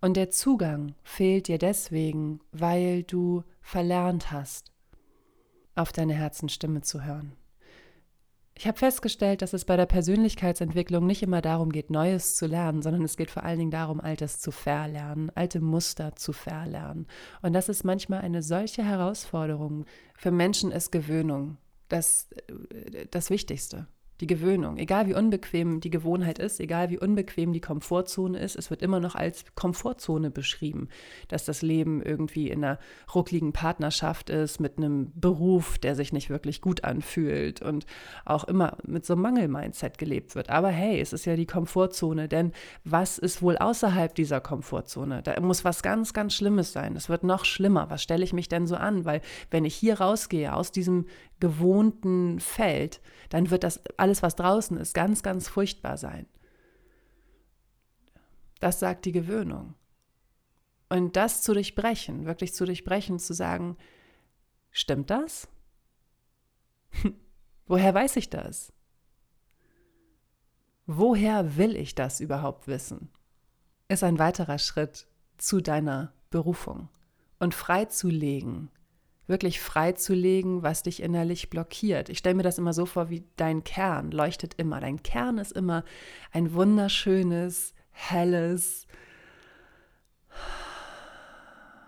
Und 0.00 0.16
der 0.16 0.30
Zugang 0.30 0.94
fehlt 1.02 1.48
dir 1.48 1.58
deswegen, 1.58 2.40
weil 2.52 3.02
du 3.02 3.42
verlernt 3.60 4.30
hast, 4.30 4.70
auf 5.74 5.90
deine 5.90 6.14
Herzenstimme 6.14 6.82
zu 6.82 7.02
hören. 7.02 7.32
Ich 8.58 8.66
habe 8.66 8.76
festgestellt, 8.76 9.40
dass 9.40 9.52
es 9.52 9.64
bei 9.64 9.76
der 9.76 9.86
Persönlichkeitsentwicklung 9.86 11.06
nicht 11.06 11.22
immer 11.22 11.40
darum 11.40 11.70
geht, 11.70 11.90
Neues 11.90 12.34
zu 12.34 12.46
lernen, 12.46 12.82
sondern 12.82 13.04
es 13.04 13.16
geht 13.16 13.30
vor 13.30 13.44
allen 13.44 13.60
Dingen 13.60 13.70
darum, 13.70 14.00
Altes 14.00 14.40
zu 14.40 14.50
verlernen, 14.50 15.30
alte 15.36 15.60
Muster 15.60 16.16
zu 16.16 16.32
verlernen. 16.32 17.06
Und 17.40 17.52
das 17.52 17.68
ist 17.68 17.84
manchmal 17.84 18.22
eine 18.22 18.42
solche 18.42 18.84
Herausforderung. 18.84 19.84
Für 20.16 20.32
Menschen 20.32 20.72
ist 20.72 20.90
Gewöhnung 20.90 21.56
das, 21.88 22.26
äh, 22.48 23.06
das 23.12 23.30
Wichtigste 23.30 23.86
die 24.20 24.26
Gewöhnung. 24.26 24.78
Egal 24.78 25.06
wie 25.06 25.14
unbequem 25.14 25.80
die 25.80 25.90
Gewohnheit 25.90 26.38
ist, 26.38 26.58
egal 26.60 26.90
wie 26.90 26.98
unbequem 26.98 27.52
die 27.52 27.60
Komfortzone 27.60 28.38
ist, 28.38 28.56
es 28.56 28.70
wird 28.70 28.82
immer 28.82 28.98
noch 29.00 29.14
als 29.14 29.44
Komfortzone 29.54 30.30
beschrieben, 30.30 30.88
dass 31.28 31.44
das 31.44 31.62
Leben 31.62 32.02
irgendwie 32.02 32.50
in 32.50 32.64
einer 32.64 32.78
ruckligen 33.14 33.52
Partnerschaft 33.52 34.30
ist, 34.30 34.60
mit 34.60 34.78
einem 34.78 35.12
Beruf, 35.14 35.78
der 35.78 35.94
sich 35.94 36.12
nicht 36.12 36.30
wirklich 36.30 36.60
gut 36.60 36.84
anfühlt 36.84 37.62
und 37.62 37.86
auch 38.24 38.44
immer 38.44 38.76
mit 38.84 39.06
so 39.06 39.14
einem 39.14 39.22
Mangel-Mindset 39.22 39.98
gelebt 39.98 40.34
wird. 40.34 40.50
Aber 40.50 40.68
hey, 40.68 41.00
es 41.00 41.12
ist 41.12 41.24
ja 41.24 41.36
die 41.36 41.46
Komfortzone, 41.46 42.28
denn 42.28 42.52
was 42.84 43.18
ist 43.18 43.40
wohl 43.40 43.56
außerhalb 43.56 44.14
dieser 44.14 44.40
Komfortzone? 44.40 45.22
Da 45.22 45.38
muss 45.40 45.64
was 45.64 45.82
ganz, 45.82 46.12
ganz 46.12 46.34
Schlimmes 46.34 46.72
sein. 46.72 46.96
Es 46.96 47.08
wird 47.08 47.22
noch 47.22 47.44
schlimmer. 47.44 47.88
Was 47.90 48.02
stelle 48.02 48.24
ich 48.24 48.32
mich 48.32 48.48
denn 48.48 48.66
so 48.66 48.76
an? 48.76 49.04
Weil 49.04 49.20
wenn 49.50 49.64
ich 49.64 49.74
hier 49.74 50.00
rausgehe 50.00 50.54
aus 50.54 50.72
diesem 50.72 51.06
gewohnten 51.40 52.40
Feld, 52.40 53.00
dann 53.28 53.50
wird 53.50 53.64
das 53.64 53.80
alles, 53.96 54.22
was 54.22 54.36
draußen 54.36 54.76
ist, 54.76 54.94
ganz, 54.94 55.22
ganz 55.22 55.48
furchtbar 55.48 55.96
sein. 55.96 56.26
Das 58.60 58.80
sagt 58.80 59.04
die 59.04 59.12
Gewöhnung. 59.12 59.74
Und 60.88 61.16
das 61.16 61.42
zu 61.42 61.52
durchbrechen, 61.52 62.24
wirklich 62.24 62.54
zu 62.54 62.64
durchbrechen, 62.64 63.18
zu 63.18 63.34
sagen, 63.34 63.76
stimmt 64.70 65.10
das? 65.10 65.48
Woher 67.66 67.92
weiß 67.92 68.16
ich 68.16 68.30
das? 68.30 68.72
Woher 70.86 71.58
will 71.58 71.76
ich 71.76 71.94
das 71.94 72.20
überhaupt 72.20 72.66
wissen? 72.66 73.10
Ist 73.88 74.02
ein 74.02 74.18
weiterer 74.18 74.58
Schritt 74.58 75.06
zu 75.36 75.60
deiner 75.60 76.14
Berufung 76.30 76.88
und 77.38 77.54
freizulegen, 77.54 78.70
wirklich 79.28 79.60
freizulegen, 79.60 80.62
was 80.62 80.82
dich 80.82 81.02
innerlich 81.02 81.50
blockiert. 81.50 82.08
Ich 82.08 82.18
stelle 82.18 82.34
mir 82.34 82.42
das 82.42 82.58
immer 82.58 82.72
so 82.72 82.86
vor, 82.86 83.10
wie 83.10 83.24
dein 83.36 83.62
Kern 83.62 84.10
leuchtet 84.10 84.54
immer. 84.54 84.80
Dein 84.80 85.02
Kern 85.02 85.38
ist 85.38 85.52
immer 85.52 85.84
ein 86.32 86.54
wunderschönes, 86.54 87.74
helles, 87.90 88.86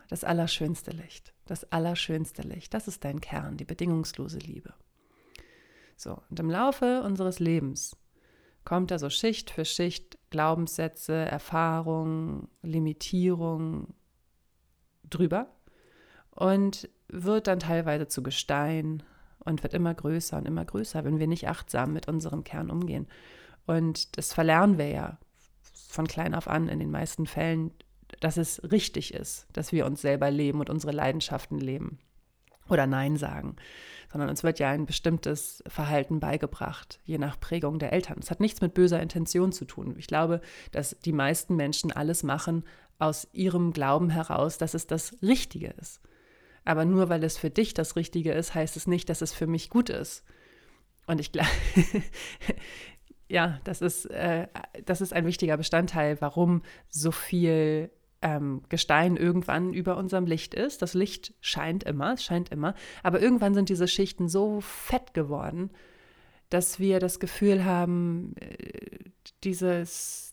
das 0.09 0.23
allerschönste 0.25 0.91
Licht. 0.91 1.33
Das 1.47 1.71
allerschönste 1.73 2.43
Licht. 2.43 2.75
Das 2.75 2.87
ist 2.87 3.05
dein 3.05 3.21
Kern, 3.21 3.57
die 3.57 3.65
bedingungslose 3.65 4.39
Liebe. 4.39 4.75
So, 5.97 6.23
und 6.31 6.39
im 6.39 6.51
Laufe 6.51 7.03
unseres 7.03 7.41
Lebens 7.41 7.97
kommt 8.65 8.91
da 8.91 8.99
so 8.99 9.11
Schicht 9.11 9.51
für 9.51 9.65
Schicht 9.65 10.19
Glaubenssätze, 10.31 11.15
Erfahrungen, 11.15 12.49
Limitierung 12.63 13.95
drüber 15.09 15.51
und 16.31 16.89
wird 17.13 17.47
dann 17.47 17.61
teilweise 17.61 18.09
zu 18.09 18.23
Gestein 18.23 19.03
und 19.39 19.63
wird 19.63 19.75
immer 19.75 19.95
größer 19.95 20.37
und 20.37 20.47
immer 20.47 20.65
größer, 20.65 21.05
wenn 21.05 21.19
wir 21.19 21.27
nicht 21.27 21.49
achtsam 21.49 21.93
mit 21.93 22.09
unserem 22.09 22.45
Kern 22.45 22.71
umgehen. 22.71 23.07
Und 23.67 24.17
das 24.19 24.33
verlernen 24.33 24.79
wir 24.79 24.89
ja 24.89 25.19
von 25.89 26.07
klein 26.07 26.35
auf 26.35 26.49
an 26.49 26.69
in 26.69 26.79
den 26.79 26.91
meisten 26.91 27.27
Fällen, 27.27 27.73
dass 28.21 28.37
es 28.37 28.63
richtig 28.71 29.15
ist, 29.15 29.47
dass 29.53 29.73
wir 29.73 29.87
uns 29.87 30.03
selber 30.03 30.31
leben 30.31 30.61
und 30.61 30.71
unsere 30.71 30.93
Leidenschaften 30.93 31.59
leben 31.59 31.99
oder 32.69 32.87
Nein 32.87 33.17
sagen, 33.17 33.57
sondern 34.13 34.29
uns 34.29 34.43
wird 34.43 34.59
ja 34.59 34.71
ein 34.71 34.87
bestimmtes 34.87 35.63
Verhalten 35.67 36.21
beigebracht, 36.21 37.01
je 37.05 37.19
nach 37.19 37.39
Prägung 37.39 37.79
der 37.79 37.93
Eltern. 37.93 38.19
Es 38.21 38.31
hat 38.31 38.41
nichts 38.41 38.61
mit 38.61 38.75
böser 38.75 39.01
Intention 39.01 39.53
zu 39.53 39.65
tun. 39.65 39.95
Ich 39.99 40.07
glaube, 40.07 40.41
dass 40.73 40.97
die 41.05 41.13
meisten 41.13 41.57
Menschen 41.57 41.93
alles 41.93 42.23
machen 42.23 42.65
aus 42.99 43.29
ihrem 43.33 43.73
Glauben 43.73 44.11
heraus, 44.11 44.59
dass 44.59 44.75
es 44.75 44.87
das 44.87 45.17
Richtige 45.23 45.69
ist. 45.81 46.01
Aber 46.71 46.85
nur 46.85 47.09
weil 47.09 47.25
es 47.25 47.37
für 47.37 47.51
dich 47.51 47.75
das 47.75 47.97
Richtige 47.97 48.31
ist, 48.31 48.55
heißt 48.55 48.77
es 48.77 48.87
nicht, 48.87 49.09
dass 49.09 49.23
es 49.23 49.33
für 49.33 49.49
mich 49.49 49.71
gut 49.71 49.91
ist. 49.91 50.23
Und 51.09 51.21
ich 51.21 51.33
glaube, 51.33 51.49
ja, 53.29 53.61
das 53.65 53.83
ist, 53.83 54.05
äh, 54.05 54.47
das 54.87 55.01
ist 55.01 55.13
ein 55.13 55.27
wichtiger 55.27 55.57
Bestandteil, 55.57 56.21
warum 56.21 56.63
so 56.89 57.11
viel 57.11 57.91
ähm, 58.23 58.63
Gestein 58.69 59.17
irgendwann 59.17 59.73
über 59.73 59.97
unserem 59.97 60.27
Licht 60.27 60.55
ist. 60.55 60.81
Das 60.81 60.95
Licht 60.95 61.35
scheint 61.41 61.83
immer, 61.83 62.13
es 62.13 62.23
scheint 62.23 62.51
immer, 62.51 62.77
aber 63.03 63.21
irgendwann 63.21 63.55
sind 63.55 63.69
diese 63.69 63.89
Schichten 63.89 64.29
so 64.29 64.61
fett 64.61 65.13
geworden, 65.13 65.71
dass 66.51 66.79
wir 66.79 67.01
das 67.01 67.19
Gefühl 67.19 67.65
haben, 67.65 68.37
äh, 68.37 69.11
dieses, 69.43 70.30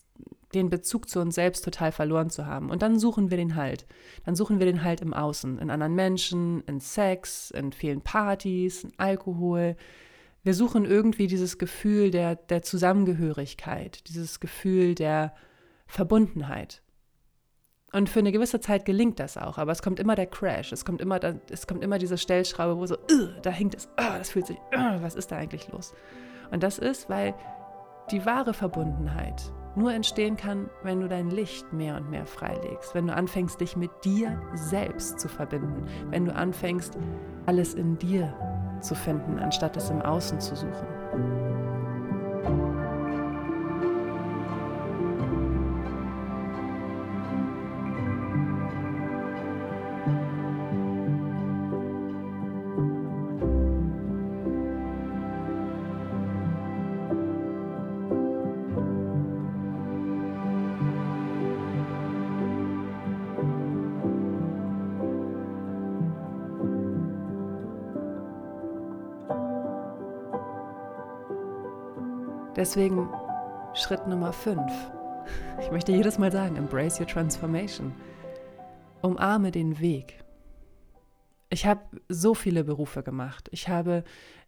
den 0.54 0.70
Bezug 0.70 1.08
zu 1.08 1.20
uns 1.20 1.34
selbst 1.34 1.64
total 1.64 1.92
verloren 1.92 2.30
zu 2.30 2.46
haben. 2.46 2.70
Und 2.70 2.82
dann 2.82 2.98
suchen 2.98 3.30
wir 3.30 3.36
den 3.36 3.54
Halt. 3.54 3.86
Dann 4.24 4.34
suchen 4.34 4.58
wir 4.58 4.66
den 4.66 4.82
Halt 4.82 5.00
im 5.00 5.12
Außen, 5.12 5.58
in 5.58 5.70
anderen 5.70 5.94
Menschen, 5.94 6.62
in 6.62 6.80
Sex, 6.80 7.50
in 7.50 7.72
vielen 7.72 8.00
Partys, 8.00 8.84
in 8.84 8.92
Alkohol. 8.96 9.76
Wir 10.42 10.54
suchen 10.54 10.84
irgendwie 10.84 11.26
dieses 11.26 11.58
Gefühl 11.58 12.10
der, 12.10 12.36
der 12.36 12.62
Zusammengehörigkeit, 12.62 14.08
dieses 14.08 14.40
Gefühl 14.40 14.94
der 14.94 15.34
Verbundenheit. 15.86 16.82
Und 17.92 18.10
für 18.10 18.18
eine 18.18 18.32
gewisse 18.32 18.60
Zeit 18.60 18.84
gelingt 18.84 19.18
das 19.18 19.38
auch, 19.38 19.56
aber 19.56 19.72
es 19.72 19.80
kommt 19.80 19.98
immer 19.98 20.14
der 20.14 20.26
Crash, 20.26 20.72
es 20.72 20.84
kommt 20.84 21.00
immer, 21.00 21.18
es 21.50 21.66
kommt 21.66 21.82
immer 21.82 21.98
diese 21.98 22.18
Stellschraube, 22.18 22.78
wo 22.78 22.84
so, 22.84 22.98
da 23.42 23.50
hängt 23.50 23.74
es, 23.74 23.88
das 23.96 24.30
fühlt 24.30 24.46
sich, 24.46 24.58
was 24.70 25.14
ist 25.14 25.32
da 25.32 25.36
eigentlich 25.36 25.68
los? 25.68 25.94
Und 26.50 26.62
das 26.62 26.78
ist, 26.78 27.08
weil 27.08 27.34
die 28.10 28.26
wahre 28.26 28.52
Verbundenheit 28.52 29.52
nur 29.78 29.92
entstehen 29.92 30.36
kann, 30.36 30.68
wenn 30.82 31.00
du 31.00 31.08
dein 31.08 31.30
Licht 31.30 31.72
mehr 31.72 31.96
und 31.96 32.10
mehr 32.10 32.26
freilegst, 32.26 32.94
wenn 32.94 33.06
du 33.06 33.14
anfängst, 33.14 33.60
dich 33.60 33.76
mit 33.76 33.90
dir 34.04 34.40
selbst 34.54 35.20
zu 35.20 35.28
verbinden, 35.28 35.86
wenn 36.10 36.24
du 36.24 36.34
anfängst, 36.34 36.98
alles 37.46 37.74
in 37.74 37.96
dir 37.98 38.34
zu 38.80 38.94
finden, 38.94 39.38
anstatt 39.38 39.76
es 39.76 39.90
im 39.90 40.02
Außen 40.02 40.40
zu 40.40 40.54
suchen. 40.54 41.47
Deswegen 72.58 73.08
Schritt 73.74 74.06
Nummer 74.08 74.32
5. 74.32 74.60
Ich 75.60 75.70
möchte 75.70 75.92
jedes 75.92 76.18
Mal 76.18 76.32
sagen, 76.32 76.56
embrace 76.56 76.98
your 76.98 77.06
transformation. 77.06 77.92
Umarme 79.02 79.50
den 79.50 79.78
Weg. 79.78 80.24
Ich 81.50 81.66
habe 81.66 81.82
so 82.08 82.34
viele 82.34 82.64
Berufe 82.64 83.02
gemacht. 83.02 83.48
Ich 83.52 83.68
habe, 83.68 84.04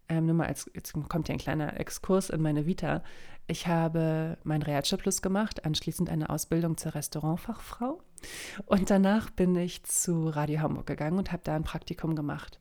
ähm, 0.09 0.27
nur 0.27 0.37
mal 0.37 0.46
als, 0.46 0.70
jetzt 0.73 0.94
kommt 1.09 1.27
hier 1.27 1.35
ein 1.35 1.40
kleiner 1.40 1.79
Exkurs 1.79 2.31
in 2.31 2.40
meine 2.40 2.64
Vita. 2.64 3.03
Ich 3.46 3.66
habe 3.66 4.38
meinen 4.42 4.62
Realschulabschluss 4.62 5.20
gemacht, 5.20 5.66
anschließend 5.66 6.09
eine 6.09 6.31
Ausbildung 6.31 6.79
zur 6.79 6.94
Restaurantfachfrau. 6.94 8.01
Und 8.64 8.88
danach 8.88 9.31
bin 9.31 9.55
ich 9.57 9.83
zu 9.83 10.29
Radio 10.29 10.61
Hamburg 10.61 10.87
gegangen 10.87 11.18
und 11.18 11.31
habe 11.31 11.42
da 11.44 11.55
ein 11.55 11.64
Praktikum 11.64 12.16
gemacht. 12.16 12.59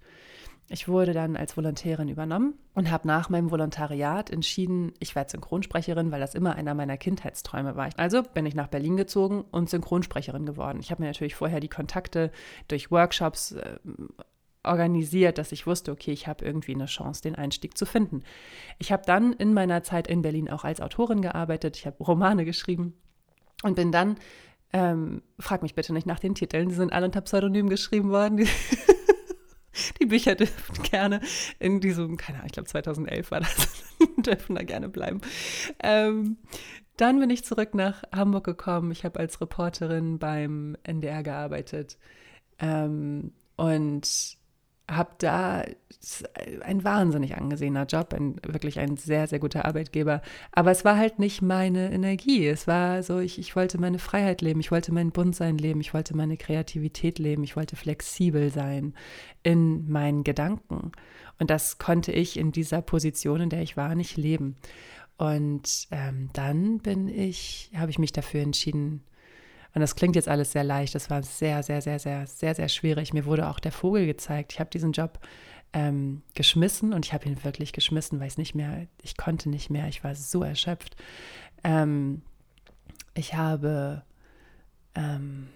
Ich 0.71 0.87
wurde 0.87 1.13
dann 1.13 1.35
als 1.35 1.57
Volontärin 1.57 2.09
übernommen 2.09 2.53
und 2.75 2.91
habe 2.91 3.07
nach 3.07 3.29
meinem 3.29 3.49
Volontariat 3.49 4.29
entschieden, 4.29 4.93
ich 4.99 5.15
werde 5.15 5.31
Synchronsprecherin, 5.31 6.11
weil 6.11 6.19
das 6.19 6.35
immer 6.35 6.55
einer 6.55 6.75
meiner 6.75 6.95
Kindheitsträume 6.95 7.75
war. 7.75 7.89
Also 7.97 8.21
bin 8.21 8.45
ich 8.45 8.53
nach 8.53 8.67
Berlin 8.67 8.95
gezogen 8.95 9.43
und 9.49 9.69
Synchronsprecherin 9.69 10.45
geworden. 10.45 10.79
Ich 10.79 10.91
habe 10.91 11.01
mir 11.01 11.07
natürlich 11.07 11.33
vorher 11.33 11.59
die 11.59 11.69
Kontakte 11.69 12.31
durch 12.67 12.91
Workshops 12.91 13.53
äh, 13.53 13.79
organisiert, 14.63 15.39
dass 15.39 15.51
ich 15.51 15.65
wusste, 15.65 15.91
okay, 15.91 16.11
ich 16.11 16.27
habe 16.27 16.45
irgendwie 16.45 16.75
eine 16.75 16.85
Chance, 16.85 17.23
den 17.23 17.33
Einstieg 17.33 17.75
zu 17.75 17.87
finden. 17.87 18.21
Ich 18.77 18.91
habe 18.91 19.03
dann 19.07 19.33
in 19.33 19.55
meiner 19.55 19.81
Zeit 19.81 20.07
in 20.07 20.21
Berlin 20.21 20.51
auch 20.51 20.65
als 20.65 20.81
Autorin 20.81 21.23
gearbeitet. 21.23 21.77
Ich 21.77 21.87
habe 21.87 22.03
Romane 22.03 22.45
geschrieben 22.45 22.93
und 23.63 23.75
bin 23.75 23.91
dann, 23.91 24.17
ähm, 24.71 25.23
frag 25.39 25.63
mich 25.63 25.73
bitte 25.73 25.93
nicht 25.93 26.05
nach 26.05 26.19
den 26.19 26.35
Titeln, 26.35 26.69
die 26.69 26.75
sind 26.75 26.93
alle 26.93 27.07
unter 27.07 27.21
Pseudonym 27.21 27.69
geschrieben 27.69 28.11
worden. 28.11 28.47
Die 29.99 30.05
Bücher 30.05 30.35
dürfen 30.35 30.83
gerne 30.89 31.21
in 31.59 31.79
diesem, 31.79 32.17
keine 32.17 32.39
Ahnung, 32.39 32.47
ich 32.47 32.53
glaube 32.53 32.69
2011 32.69 33.31
war 33.31 33.39
das, 33.41 33.85
dürfen 34.17 34.55
da 34.55 34.63
gerne 34.63 34.89
bleiben. 34.89 35.21
Ähm, 35.81 36.37
dann 36.97 37.19
bin 37.19 37.29
ich 37.29 37.45
zurück 37.45 37.73
nach 37.75 38.03
Hamburg 38.13 38.43
gekommen. 38.43 38.91
Ich 38.91 39.05
habe 39.05 39.19
als 39.19 39.39
Reporterin 39.39 40.19
beim 40.19 40.75
NDR 40.83 41.23
gearbeitet 41.23 41.97
ähm, 42.59 43.31
und 43.55 44.38
habe 44.89 45.11
da 45.19 45.63
ein 46.61 46.83
wahnsinnig 46.83 47.35
angesehener 47.35 47.85
Job, 47.85 48.13
ein, 48.13 48.37
wirklich 48.45 48.79
ein 48.79 48.97
sehr, 48.97 49.27
sehr 49.27 49.39
guter 49.39 49.65
Arbeitgeber. 49.65 50.21
Aber 50.51 50.71
es 50.71 50.85
war 50.85 50.97
halt 50.97 51.19
nicht 51.19 51.41
meine 51.41 51.91
Energie. 51.91 52.47
Es 52.47 52.67
war 52.67 53.03
so, 53.03 53.19
ich, 53.19 53.37
ich 53.37 53.55
wollte 53.55 53.79
meine 53.79 53.99
Freiheit 53.99 54.41
leben, 54.41 54.59
ich 54.59 54.71
wollte 54.71 54.93
mein 54.93 55.11
Buntsein 55.11 55.57
leben, 55.57 55.81
ich 55.81 55.93
wollte 55.93 56.15
meine 56.15 56.37
Kreativität 56.37 57.19
leben, 57.19 57.43
ich 57.43 57.55
wollte 57.55 57.75
flexibel 57.75 58.49
sein 58.49 58.93
in 59.43 59.89
meinen 59.89 60.23
Gedanken. 60.23 60.91
Und 61.37 61.49
das 61.49 61.77
konnte 61.77 62.11
ich 62.11 62.37
in 62.37 62.51
dieser 62.51 62.81
Position, 62.81 63.41
in 63.41 63.49
der 63.49 63.61
ich 63.61 63.77
war, 63.77 63.95
nicht 63.95 64.17
leben. 64.17 64.55
Und 65.17 65.87
ähm, 65.91 66.29
dann 66.31 66.79
bin 66.79 67.09
ich, 67.09 67.71
habe 67.75 67.91
ich 67.91 67.99
mich 67.99 68.13
dafür 68.13 68.41
entschieden, 68.41 69.03
und 69.79 69.83
das 69.83 69.95
klingt 69.95 70.17
jetzt 70.17 70.27
alles 70.27 70.51
sehr 70.51 70.65
leicht. 70.65 70.93
Das 70.93 71.09
war 71.09 71.23
sehr, 71.23 71.63
sehr, 71.63 71.81
sehr, 71.81 71.99
sehr, 71.99 72.27
sehr, 72.27 72.53
sehr 72.53 72.67
schwierig. 72.67 73.13
Mir 73.13 73.23
wurde 73.23 73.47
auch 73.47 73.61
der 73.61 73.71
Vogel 73.71 74.05
gezeigt. 74.05 74.51
Ich 74.51 74.59
habe 74.59 74.69
diesen 74.69 74.91
Job 74.91 75.19
ähm, 75.71 76.21
geschmissen 76.33 76.91
und 76.91 77.05
ich 77.05 77.13
habe 77.13 77.29
ihn 77.29 77.41
wirklich 77.45 77.71
geschmissen, 77.71 78.19
weil 78.19 78.27
ich 78.27 78.37
nicht 78.37 78.55
mehr, 78.55 78.87
ich 79.01 79.15
konnte 79.15 79.47
nicht 79.47 79.69
mehr. 79.69 79.87
Ich 79.87 80.03
war 80.03 80.15
so 80.15 80.43
erschöpft. 80.43 80.97
Ähm, 81.63 82.23
ich 83.13 83.35
habe 83.35 84.03
ähm, 84.95 85.47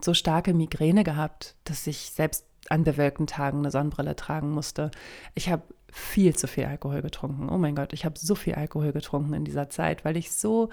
so 0.00 0.12
starke 0.12 0.54
Migräne 0.54 1.04
gehabt, 1.04 1.54
dass 1.62 1.86
ich 1.86 2.10
selbst 2.10 2.44
an 2.68 2.82
bewölkten 2.82 3.28
Tagen 3.28 3.58
eine 3.58 3.70
Sonnenbrille 3.70 4.16
tragen 4.16 4.50
musste. 4.50 4.90
Ich 5.36 5.48
habe 5.48 5.62
viel 5.92 6.34
zu 6.34 6.48
viel 6.48 6.64
Alkohol 6.64 7.00
getrunken. 7.00 7.48
Oh 7.48 7.58
mein 7.58 7.76
Gott, 7.76 7.92
ich 7.92 8.04
habe 8.04 8.18
so 8.18 8.34
viel 8.34 8.56
Alkohol 8.56 8.90
getrunken 8.90 9.34
in 9.34 9.44
dieser 9.44 9.70
Zeit, 9.70 10.04
weil 10.04 10.16
ich 10.16 10.32
so 10.32 10.68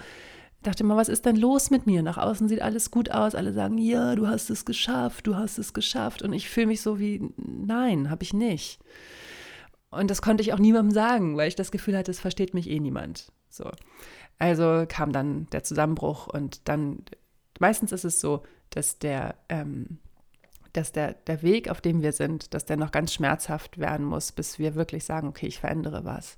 dachte 0.62 0.82
immer, 0.82 0.96
was 0.96 1.08
ist 1.08 1.24
denn 1.26 1.36
los 1.36 1.70
mit 1.70 1.86
mir? 1.86 2.02
Nach 2.02 2.18
außen 2.18 2.48
sieht 2.48 2.62
alles 2.62 2.90
gut 2.90 3.10
aus. 3.10 3.34
Alle 3.34 3.52
sagen, 3.52 3.78
ja, 3.78 4.14
du 4.14 4.26
hast 4.26 4.50
es 4.50 4.64
geschafft, 4.64 5.26
du 5.26 5.36
hast 5.36 5.58
es 5.58 5.72
geschafft. 5.72 6.22
Und 6.22 6.32
ich 6.32 6.48
fühle 6.48 6.66
mich 6.66 6.82
so 6.82 6.98
wie, 6.98 7.32
nein, 7.36 8.10
habe 8.10 8.22
ich 8.22 8.32
nicht. 8.34 8.80
Und 9.90 10.10
das 10.10 10.22
konnte 10.22 10.42
ich 10.42 10.52
auch 10.52 10.58
niemandem 10.58 10.92
sagen, 10.92 11.36
weil 11.36 11.48
ich 11.48 11.56
das 11.56 11.70
Gefühl 11.70 11.96
hatte, 11.96 12.10
es 12.10 12.20
versteht 12.20 12.54
mich 12.54 12.68
eh 12.70 12.78
niemand. 12.78 13.32
So. 13.48 13.70
Also 14.38 14.84
kam 14.88 15.12
dann 15.12 15.46
der 15.50 15.64
Zusammenbruch 15.64 16.26
und 16.26 16.68
dann, 16.68 17.02
meistens 17.58 17.92
ist 17.92 18.04
es 18.04 18.20
so, 18.20 18.42
dass 18.70 18.98
der, 18.98 19.34
ähm, 19.48 19.98
dass 20.72 20.92
der, 20.92 21.14
der 21.14 21.42
Weg, 21.42 21.70
auf 21.70 21.80
dem 21.80 22.02
wir 22.02 22.12
sind, 22.12 22.54
dass 22.54 22.64
der 22.64 22.76
noch 22.76 22.90
ganz 22.90 23.12
schmerzhaft 23.12 23.78
werden 23.78 24.06
muss, 24.06 24.32
bis 24.32 24.58
wir 24.58 24.74
wirklich 24.74 25.04
sagen, 25.04 25.28
okay, 25.28 25.46
ich 25.46 25.60
verändere 25.60 26.04
was. 26.04 26.36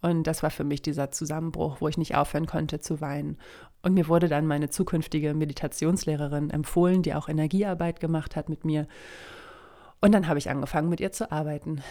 Und 0.00 0.26
das 0.26 0.42
war 0.42 0.50
für 0.50 0.64
mich 0.64 0.82
dieser 0.82 1.10
Zusammenbruch, 1.12 1.80
wo 1.80 1.88
ich 1.88 1.96
nicht 1.96 2.16
aufhören 2.16 2.46
konnte 2.46 2.80
zu 2.80 3.00
weinen. 3.00 3.38
Und 3.82 3.94
mir 3.94 4.08
wurde 4.08 4.28
dann 4.28 4.46
meine 4.46 4.68
zukünftige 4.68 5.34
Meditationslehrerin 5.34 6.50
empfohlen, 6.50 7.02
die 7.02 7.14
auch 7.14 7.28
Energiearbeit 7.28 8.00
gemacht 8.00 8.36
hat 8.36 8.48
mit 8.48 8.64
mir. 8.64 8.86
Und 10.00 10.12
dann 10.12 10.26
habe 10.26 10.38
ich 10.38 10.50
angefangen, 10.50 10.88
mit 10.88 11.00
ihr 11.00 11.12
zu 11.12 11.30
arbeiten. 11.30 11.82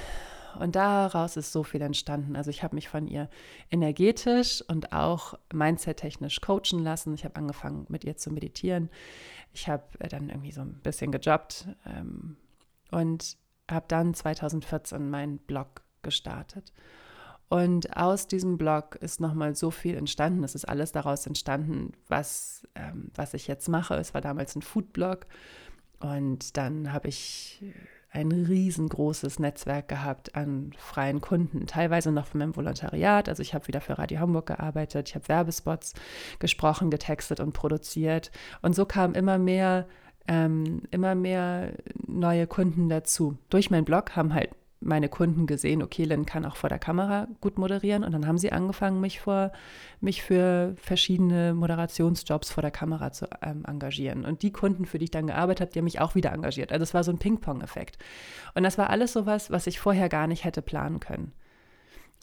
Und 0.59 0.75
daraus 0.75 1.37
ist 1.37 1.51
so 1.51 1.63
viel 1.63 1.81
entstanden. 1.81 2.35
Also 2.35 2.49
ich 2.49 2.63
habe 2.63 2.75
mich 2.75 2.89
von 2.89 3.07
ihr 3.07 3.29
energetisch 3.69 4.63
und 4.67 4.93
auch 4.93 5.35
mindset-technisch 5.53 6.41
coachen 6.41 6.79
lassen. 6.79 7.13
Ich 7.13 7.25
habe 7.25 7.35
angefangen, 7.35 7.85
mit 7.89 8.03
ihr 8.03 8.17
zu 8.17 8.31
meditieren. 8.31 8.89
Ich 9.53 9.67
habe 9.67 9.83
äh, 9.99 10.07
dann 10.07 10.29
irgendwie 10.29 10.51
so 10.51 10.61
ein 10.61 10.73
bisschen 10.81 11.11
gejobbt 11.11 11.67
ähm, 11.85 12.37
und 12.91 13.37
habe 13.69 13.85
dann 13.87 14.13
2014 14.13 15.09
meinen 15.09 15.37
Blog 15.39 15.81
gestartet. 16.01 16.73
Und 17.49 17.97
aus 17.97 18.27
diesem 18.27 18.57
Blog 18.57 18.95
ist 18.95 19.19
nochmal 19.19 19.55
so 19.55 19.71
viel 19.71 19.97
entstanden. 19.97 20.43
Es 20.43 20.55
ist 20.55 20.69
alles 20.69 20.93
daraus 20.93 21.27
entstanden, 21.27 21.91
was, 22.07 22.65
ähm, 22.75 23.11
was 23.13 23.33
ich 23.33 23.47
jetzt 23.47 23.67
mache. 23.67 23.95
Es 23.95 24.13
war 24.13 24.21
damals 24.21 24.55
ein 24.55 24.61
Foodblog. 24.61 25.25
Und 25.99 26.55
dann 26.55 26.93
habe 26.93 27.09
ich 27.09 27.61
ein 28.11 28.31
riesengroßes 28.31 29.39
Netzwerk 29.39 29.87
gehabt 29.87 30.35
an 30.35 30.73
freien 30.77 31.21
Kunden, 31.21 31.65
teilweise 31.65 32.11
noch 32.11 32.27
von 32.27 32.39
meinem 32.39 32.55
Volontariat. 32.55 33.29
Also 33.29 33.41
ich 33.41 33.53
habe 33.53 33.67
wieder 33.67 33.79
für 33.79 33.97
Radio 33.97 34.19
Hamburg 34.19 34.47
gearbeitet, 34.47 35.09
ich 35.09 35.15
habe 35.15 35.29
Werbespots 35.29 35.93
gesprochen, 36.39 36.91
getextet 36.91 37.39
und 37.39 37.53
produziert. 37.53 38.31
Und 38.61 38.75
so 38.75 38.85
kamen 38.85 39.15
immer 39.15 39.37
mehr, 39.37 39.87
ähm, 40.27 40.83
immer 40.91 41.15
mehr 41.15 41.71
neue 42.05 42.47
Kunden 42.47 42.89
dazu. 42.89 43.37
Durch 43.49 43.71
meinen 43.71 43.85
Blog 43.85 44.15
haben 44.15 44.33
halt 44.33 44.51
meine 44.81 45.09
Kunden 45.09 45.45
gesehen, 45.45 45.83
okay, 45.83 46.03
Lynn 46.03 46.25
kann 46.25 46.43
auch 46.43 46.55
vor 46.55 46.69
der 46.69 46.79
Kamera 46.79 47.27
gut 47.39 47.57
moderieren 47.57 48.03
und 48.03 48.11
dann 48.11 48.27
haben 48.27 48.39
sie 48.39 48.51
angefangen, 48.51 48.99
mich, 48.99 49.21
vor, 49.21 49.51
mich 49.99 50.23
für 50.23 50.75
verschiedene 50.77 51.53
Moderationsjobs 51.53 52.51
vor 52.51 52.61
der 52.61 52.71
Kamera 52.71 53.11
zu 53.11 53.27
ähm, 53.43 53.63
engagieren. 53.65 54.25
Und 54.25 54.41
die 54.41 54.51
Kunden, 54.51 54.85
für 54.85 54.97
die 54.97 55.05
ich 55.05 55.11
dann 55.11 55.27
gearbeitet 55.27 55.61
habe, 55.61 55.71
die 55.71 55.79
haben 55.79 55.85
mich 55.85 56.01
auch 56.01 56.15
wieder 56.15 56.33
engagiert. 56.33 56.71
Also 56.71 56.83
es 56.83 56.93
war 56.93 57.03
so 57.03 57.11
ein 57.11 57.19
Ping-Pong-Effekt. 57.19 57.99
Und 58.55 58.63
das 58.63 58.77
war 58.77 58.89
alles 58.89 59.13
sowas, 59.13 59.51
was 59.51 59.67
ich 59.67 59.79
vorher 59.79 60.09
gar 60.09 60.27
nicht 60.27 60.43
hätte 60.43 60.63
planen 60.63 60.99
können. 60.99 61.31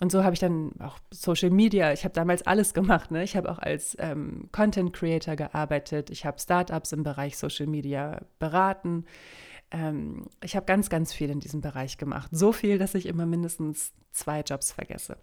Und 0.01 0.13
so 0.13 0.23
habe 0.23 0.35
ich 0.35 0.41
dann 0.41 0.73
auch 0.81 0.99
Social 1.11 1.51
Media, 1.51 1.93
ich 1.93 2.05
habe 2.05 2.15
damals 2.15 2.47
alles 2.47 2.75
gemacht. 2.75 3.11
Ne? 3.11 3.23
Ich 3.25 3.37
habe 3.37 3.51
auch 3.51 3.59
als 3.59 3.97
ähm, 4.01 4.49
Content 4.53 4.93
Creator 4.93 5.37
gearbeitet, 5.37 6.11
ich 6.11 6.25
habe 6.25 6.39
Startups 6.39 6.93
im 6.93 7.03
Bereich 7.03 7.37
Social 7.37 7.67
Media 7.67 8.21
beraten 8.39 9.05
ähm, 9.71 10.27
ich 10.43 10.57
habe 10.57 10.67
ganz, 10.67 10.89
ganz 10.91 11.13
viel 11.13 11.31
in 11.31 11.41
diesem 11.41 11.61
Bereich 11.61 11.99
gemacht. 11.99 12.31
So 12.33 12.53
viel, 12.53 12.79
dass 12.79 12.95
ich 12.95 13.07
immer 13.07 13.27
mindestens 13.27 13.93
zwei 14.13 14.41
Jobs 14.41 14.73
vergesse. 14.73 15.17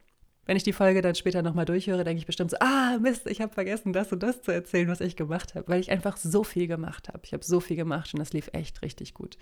Wenn 0.45 0.57
ich 0.57 0.63
die 0.63 0.73
Folge 0.73 1.01
dann 1.01 1.15
später 1.15 1.41
nochmal 1.41 1.65
durchhöre, 1.65 2.03
denke 2.03 2.19
ich 2.19 2.27
bestimmt 2.27 2.51
so, 2.51 2.57
ah, 2.59 2.97
Mist, 2.99 3.25
ich 3.25 3.41
habe 3.41 3.51
vergessen, 3.51 3.93
das 3.93 4.11
und 4.11 4.21
das 4.21 4.43
zu 4.43 4.51
erzählen, 4.51 4.87
was 4.87 5.01
ich 5.01 5.15
gemacht 5.15 5.55
habe, 5.55 5.67
weil 5.67 5.79
ich 5.79 5.89
einfach 5.89 6.17
so 6.17 6.43
viel 6.43 6.67
gemacht 6.67 7.07
habe. 7.07 7.21
Ich 7.23 7.33
habe 7.33 7.43
so 7.43 7.59
viel 7.59 7.75
gemacht 7.75 8.13
und 8.13 8.19
das 8.19 8.31
lief 8.31 8.49
echt 8.53 8.83
richtig 8.83 9.15
gut. 9.15 9.37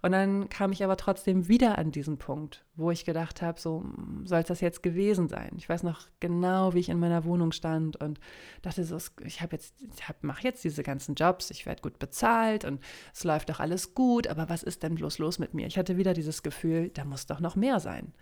Und 0.00 0.12
dann 0.12 0.48
kam 0.48 0.70
ich 0.70 0.84
aber 0.84 0.96
trotzdem 0.96 1.48
wieder 1.48 1.76
an 1.76 1.90
diesen 1.90 2.18
Punkt, 2.18 2.64
wo 2.76 2.90
ich 2.92 3.04
gedacht 3.04 3.42
habe, 3.42 3.60
so 3.60 3.84
soll 4.24 4.40
es 4.40 4.46
das 4.46 4.60
jetzt 4.60 4.82
gewesen 4.82 5.28
sein. 5.28 5.50
Ich 5.56 5.68
weiß 5.68 5.82
noch 5.82 6.06
genau, 6.20 6.72
wie 6.74 6.78
ich 6.78 6.88
in 6.88 7.00
meiner 7.00 7.24
Wohnung 7.24 7.50
stand 7.50 7.96
und 7.96 8.20
dachte 8.62 8.84
so, 8.84 8.96
ich 9.24 9.40
habe 9.40 9.56
jetzt, 9.56 9.74
ich 9.80 10.04
mache 10.20 10.44
jetzt 10.44 10.62
diese 10.62 10.84
ganzen 10.84 11.16
Jobs, 11.16 11.50
ich 11.50 11.66
werde 11.66 11.82
gut 11.82 11.98
bezahlt 11.98 12.64
und 12.64 12.80
es 13.12 13.24
läuft 13.24 13.50
doch 13.50 13.58
alles 13.58 13.94
gut, 13.94 14.28
aber 14.28 14.48
was 14.48 14.62
ist 14.62 14.84
denn 14.84 14.94
bloß 14.94 15.18
los 15.18 15.40
mit 15.40 15.52
mir? 15.52 15.66
Ich 15.66 15.78
hatte 15.78 15.96
wieder 15.96 16.14
dieses 16.14 16.44
Gefühl, 16.44 16.90
da 16.90 17.04
muss 17.04 17.26
doch 17.26 17.40
noch 17.40 17.56
mehr 17.56 17.80
sein. 17.80 18.12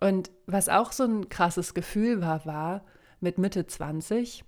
Und 0.00 0.30
was 0.46 0.70
auch 0.70 0.92
so 0.92 1.04
ein 1.04 1.28
krasses 1.28 1.74
Gefühl 1.74 2.22
war, 2.22 2.46
war 2.46 2.84
mit 3.20 3.36
Mitte 3.36 3.66
20 3.66 4.44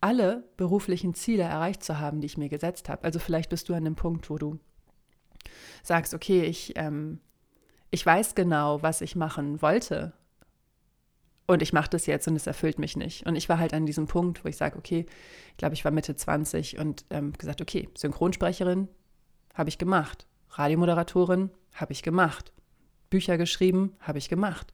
alle 0.00 0.44
beruflichen 0.56 1.14
Ziele 1.14 1.44
erreicht 1.44 1.82
zu 1.82 1.98
haben, 1.98 2.20
die 2.20 2.26
ich 2.26 2.36
mir 2.36 2.48
gesetzt 2.48 2.88
habe. 2.88 3.04
Also 3.04 3.18
vielleicht 3.18 3.50
bist 3.50 3.68
du 3.68 3.74
an 3.74 3.84
dem 3.84 3.96
Punkt, 3.96 4.28
wo 4.28 4.38
du 4.38 4.58
sagst, 5.82 6.14
okay, 6.14 6.42
ich, 6.42 6.72
ähm, 6.76 7.20
ich 7.90 8.04
weiß 8.04 8.34
genau, 8.34 8.82
was 8.82 9.00
ich 9.00 9.16
machen 9.16 9.62
wollte. 9.62 10.12
Und 11.46 11.62
ich 11.62 11.72
mache 11.72 11.90
das 11.90 12.06
jetzt 12.06 12.26
und 12.26 12.34
es 12.34 12.46
erfüllt 12.46 12.78
mich 12.78 12.96
nicht. 12.96 13.24
Und 13.24 13.36
ich 13.36 13.48
war 13.48 13.58
halt 13.58 13.72
an 13.72 13.86
diesem 13.86 14.06
Punkt, 14.08 14.44
wo 14.44 14.48
ich 14.48 14.56
sage, 14.56 14.76
okay, 14.76 15.06
ich 15.50 15.56
glaube, 15.56 15.74
ich 15.74 15.84
war 15.84 15.92
Mitte 15.92 16.16
20 16.16 16.78
und 16.78 17.04
ähm, 17.10 17.32
gesagt, 17.32 17.60
okay, 17.60 17.88
Synchronsprecherin 17.96 18.88
habe 19.54 19.68
ich 19.68 19.78
gemacht. 19.78 20.26
Radiomoderatorin 20.50 21.50
habe 21.72 21.92
ich 21.92 22.02
gemacht. 22.02 22.52
Bücher 23.10 23.38
geschrieben 23.38 23.94
habe 24.00 24.18
ich 24.18 24.28
gemacht. 24.28 24.72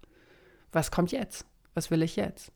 Was 0.72 0.90
kommt 0.90 1.12
jetzt? 1.12 1.44
Was 1.74 1.90
will 1.90 2.02
ich 2.02 2.16
jetzt? 2.16 2.52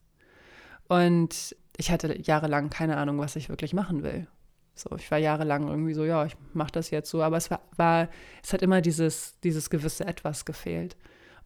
Und 0.88 1.54
ich 1.76 1.90
hatte 1.90 2.18
jahrelang 2.20 2.70
keine 2.70 2.96
Ahnung, 2.96 3.18
was 3.18 3.36
ich 3.36 3.48
wirklich 3.48 3.74
machen 3.74 4.02
will. 4.02 4.26
So, 4.76 4.94
ich 4.96 5.10
war 5.10 5.18
jahrelang 5.18 5.68
irgendwie 5.68 5.94
so, 5.94 6.04
ja, 6.04 6.26
ich 6.26 6.36
mache 6.52 6.72
das 6.72 6.90
jetzt 6.90 7.10
so, 7.10 7.22
aber 7.22 7.38
es 7.38 7.50
war, 7.50 7.62
war, 7.76 8.08
es 8.44 8.52
hat 8.52 8.60
immer 8.60 8.82
dieses, 8.82 9.40
dieses 9.40 9.70
gewisse 9.70 10.06
Etwas 10.06 10.44
gefehlt. 10.44 10.96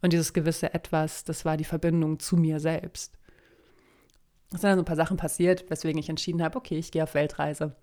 Und 0.01 0.13
dieses 0.13 0.33
gewisse 0.33 0.73
Etwas, 0.73 1.23
das 1.23 1.45
war 1.45 1.55
die 1.57 1.63
Verbindung 1.63 2.19
zu 2.19 2.35
mir 2.35 2.59
selbst. 2.59 3.17
Es 4.53 4.61
sind 4.61 4.69
dann 4.69 4.77
so 4.77 4.81
ein 4.81 4.85
paar 4.85 4.97
Sachen 4.97 5.15
passiert, 5.15 5.69
weswegen 5.69 5.99
ich 5.99 6.09
entschieden 6.09 6.43
habe, 6.43 6.57
okay, 6.57 6.77
ich 6.77 6.91
gehe 6.91 7.03
auf 7.03 7.13
Weltreise. 7.13 7.75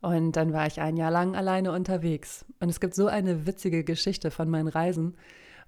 Und 0.00 0.32
dann 0.32 0.52
war 0.52 0.66
ich 0.66 0.80
ein 0.80 0.96
Jahr 0.96 1.12
lang 1.12 1.36
alleine 1.36 1.70
unterwegs. 1.72 2.44
Und 2.58 2.68
es 2.68 2.80
gibt 2.80 2.94
so 2.94 3.06
eine 3.06 3.46
witzige 3.46 3.84
Geschichte 3.84 4.32
von 4.32 4.48
meinen 4.48 4.68
Reisen. 4.68 5.16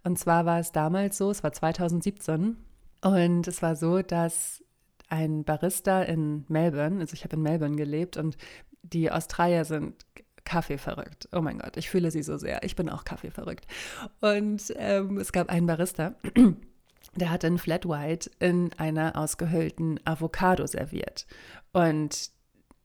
Und 0.03 0.19
zwar 0.19 0.45
war 0.45 0.59
es 0.59 0.73
damals 0.73 1.19
so, 1.19 1.31
es 1.31 1.45
war 1.45 1.53
2017. 1.53 2.57
Und 3.03 3.47
es 3.47 3.63
war 3.63 3.77
so, 3.77 4.03
dass 4.03 4.65
ein 5.09 5.45
Barista 5.45 6.03
in 6.03 6.45
Melbourne, 6.49 7.01
also 7.01 7.15
ich 7.15 7.25
habe 7.25 7.37
in 7.37 7.43
Melbourne 7.43 7.77
gelebt 7.77 8.17
und 8.17 8.37
die 8.93 9.11
Australier 9.11 9.65
sind 9.65 10.05
Kaffee 10.45 10.79
verrückt. 10.79 11.29
Oh 11.33 11.41
mein 11.41 11.59
Gott, 11.59 11.77
ich 11.77 11.91
fühle 11.91 12.11
sie 12.11 12.23
so 12.23 12.39
sehr. 12.39 12.63
Ich 12.63 12.75
bin 12.75 12.89
auch 12.89 13.05
Kaffee 13.05 13.31
verrückt. 13.31 13.67
Und 14.21 14.73
ähm, 14.77 15.19
es 15.19 15.33
gab 15.33 15.51
einen 15.51 15.67
Barista, 15.67 16.15
der 17.15 17.31
hat 17.31 17.45
einen 17.45 17.59
Flat 17.59 17.87
White 17.87 18.31
in 18.39 18.73
einer 18.79 19.17
ausgehöhlten 19.17 20.01
Avocado 20.05 20.67
serviert. 20.67 21.27
Und 21.73 22.31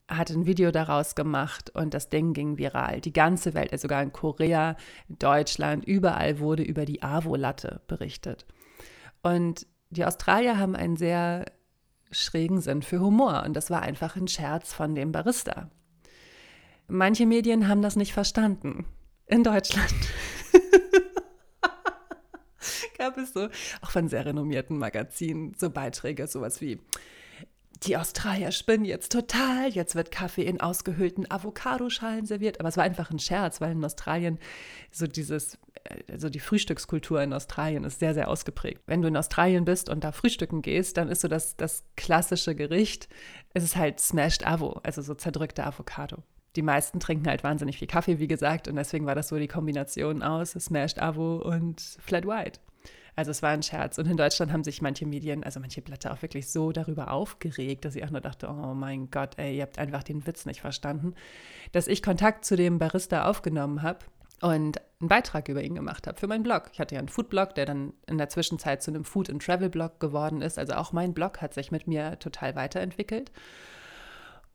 hat 0.08 0.30
ein 0.30 0.44
Video 0.46 0.70
daraus 0.70 1.14
gemacht 1.14 1.70
und 1.70 1.94
das 1.94 2.10
Ding 2.10 2.34
ging 2.34 2.58
viral. 2.58 3.00
Die 3.00 3.12
ganze 3.12 3.54
Welt, 3.54 3.72
also 3.72 3.82
sogar 3.82 4.02
in 4.02 4.12
Korea, 4.12 4.76
Deutschland, 5.08 5.84
überall 5.84 6.40
wurde 6.40 6.62
über 6.62 6.84
die 6.84 7.02
Avo-Latte 7.02 7.80
berichtet. 7.86 8.44
Und 9.22 9.66
die 9.88 10.04
Australier 10.04 10.58
haben 10.58 10.76
einen 10.76 10.96
sehr 10.96 11.46
schrägen 12.10 12.60
Sinn 12.60 12.82
für 12.82 13.00
Humor 13.00 13.44
und 13.46 13.54
das 13.54 13.70
war 13.70 13.82
einfach 13.82 14.16
ein 14.16 14.28
Scherz 14.28 14.72
von 14.72 14.94
dem 14.94 15.10
Barista. 15.10 15.70
Manche 16.88 17.26
Medien 17.26 17.68
haben 17.68 17.82
das 17.82 17.96
nicht 17.96 18.12
verstanden. 18.12 18.84
In 19.26 19.42
Deutschland 19.42 19.94
gab 22.98 23.16
es 23.16 23.32
so, 23.32 23.48
auch 23.80 23.90
von 23.90 24.08
sehr 24.08 24.26
renommierten 24.26 24.78
Magazinen, 24.78 25.54
so 25.56 25.70
Beiträge, 25.70 26.26
sowas 26.26 26.60
wie 26.60 26.80
die 27.82 27.96
Australier 27.96 28.52
spinnen 28.52 28.84
jetzt 28.84 29.12
total, 29.12 29.68
jetzt 29.68 29.94
wird 29.94 30.10
Kaffee 30.10 30.44
in 30.44 30.60
ausgehöhlten 30.60 31.30
Avocadoschalen 31.30 32.24
serviert. 32.24 32.60
Aber 32.60 32.68
es 32.68 32.76
war 32.76 32.84
einfach 32.84 33.10
ein 33.10 33.18
Scherz, 33.18 33.60
weil 33.60 33.72
in 33.72 33.84
Australien 33.84 34.38
so 34.90 35.06
dieses, 35.06 35.58
also 36.10 36.30
die 36.30 36.40
Frühstückskultur 36.40 37.22
in 37.22 37.32
Australien 37.32 37.84
ist 37.84 37.98
sehr, 37.98 38.14
sehr 38.14 38.28
ausgeprägt. 38.28 38.82
Wenn 38.86 39.02
du 39.02 39.08
in 39.08 39.16
Australien 39.16 39.64
bist 39.64 39.88
und 39.88 40.04
da 40.04 40.12
frühstücken 40.12 40.62
gehst, 40.62 40.96
dann 40.96 41.08
ist 41.08 41.20
so 41.20 41.28
das, 41.28 41.56
das 41.56 41.84
klassische 41.96 42.54
Gericht, 42.54 43.08
es 43.52 43.64
ist 43.64 43.76
halt 43.76 44.00
Smashed 44.00 44.46
Avo, 44.46 44.80
also 44.82 45.02
so 45.02 45.14
zerdrückte 45.14 45.64
Avocado 45.64 46.22
die 46.56 46.62
meisten 46.62 47.00
trinken 47.00 47.28
halt 47.28 47.44
wahnsinnig 47.44 47.78
viel 47.78 47.88
Kaffee, 47.88 48.18
wie 48.18 48.28
gesagt, 48.28 48.68
und 48.68 48.76
deswegen 48.76 49.06
war 49.06 49.14
das 49.14 49.28
so 49.28 49.38
die 49.38 49.48
Kombination 49.48 50.22
aus 50.22 50.52
Smashed 50.52 51.00
Avo 51.00 51.36
und 51.36 51.80
Flat 51.80 52.26
White. 52.26 52.60
Also 53.16 53.30
es 53.30 53.42
war 53.42 53.50
ein 53.50 53.62
Scherz. 53.62 53.98
Und 53.98 54.08
in 54.08 54.16
Deutschland 54.16 54.52
haben 54.52 54.64
sich 54.64 54.82
manche 54.82 55.06
Medien, 55.06 55.44
also 55.44 55.60
manche 55.60 55.82
Blätter 55.82 56.12
auch 56.12 56.22
wirklich 56.22 56.50
so 56.50 56.72
darüber 56.72 57.12
aufgeregt, 57.12 57.84
dass 57.84 57.94
ich 57.94 58.04
auch 58.04 58.10
nur 58.10 58.20
dachte, 58.20 58.48
oh 58.48 58.74
mein 58.74 59.10
Gott, 59.10 59.38
ey, 59.38 59.56
ihr 59.56 59.62
habt 59.62 59.78
einfach 59.78 60.02
den 60.02 60.26
Witz 60.26 60.46
nicht 60.46 60.60
verstanden, 60.60 61.14
dass 61.72 61.86
ich 61.86 62.02
Kontakt 62.02 62.44
zu 62.44 62.56
dem 62.56 62.78
Barista 62.78 63.28
aufgenommen 63.28 63.82
habe 63.82 64.00
und 64.40 64.80
einen 65.00 65.08
Beitrag 65.08 65.48
über 65.48 65.62
ihn 65.62 65.76
gemacht 65.76 66.06
habe 66.06 66.18
für 66.18 66.26
meinen 66.26 66.42
Blog. 66.42 66.70
Ich 66.72 66.80
hatte 66.80 66.96
ja 66.96 66.98
einen 66.98 67.08
Food-Blog, 67.08 67.54
der 67.54 67.66
dann 67.66 67.92
in 68.06 68.18
der 68.18 68.28
Zwischenzeit 68.28 68.82
zu 68.82 68.90
einem 68.90 69.04
Food- 69.04 69.30
and 69.30 69.42
Travel-Blog 69.42 70.00
geworden 70.00 70.42
ist. 70.42 70.58
Also 70.58 70.74
auch 70.74 70.92
mein 70.92 71.14
Blog 71.14 71.40
hat 71.40 71.54
sich 71.54 71.70
mit 71.70 71.86
mir 71.86 72.18
total 72.18 72.56
weiterentwickelt. 72.56 73.30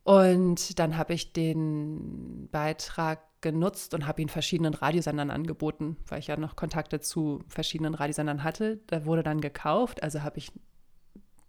Und 0.09 0.79
dann 0.79 0.97
habe 0.97 1.13
ich 1.13 1.33
den 1.33 2.49
Beitrag 2.51 3.19
genutzt 3.41 3.93
und 3.93 4.07
habe 4.07 4.23
ihn 4.23 4.29
verschiedenen 4.29 4.73
Radiosendern 4.73 5.29
angeboten, 5.29 5.97
weil 6.07 6.17
ich 6.17 6.25
ja 6.25 6.35
noch 6.35 6.55
Kontakte 6.55 6.99
zu 6.99 7.43
verschiedenen 7.47 7.93
Radiosendern 7.93 8.43
hatte. 8.43 8.79
Da 8.87 9.05
wurde 9.05 9.21
dann 9.21 9.39
gekauft, 9.39 10.01
also 10.01 10.23
habe 10.23 10.39
ich 10.39 10.51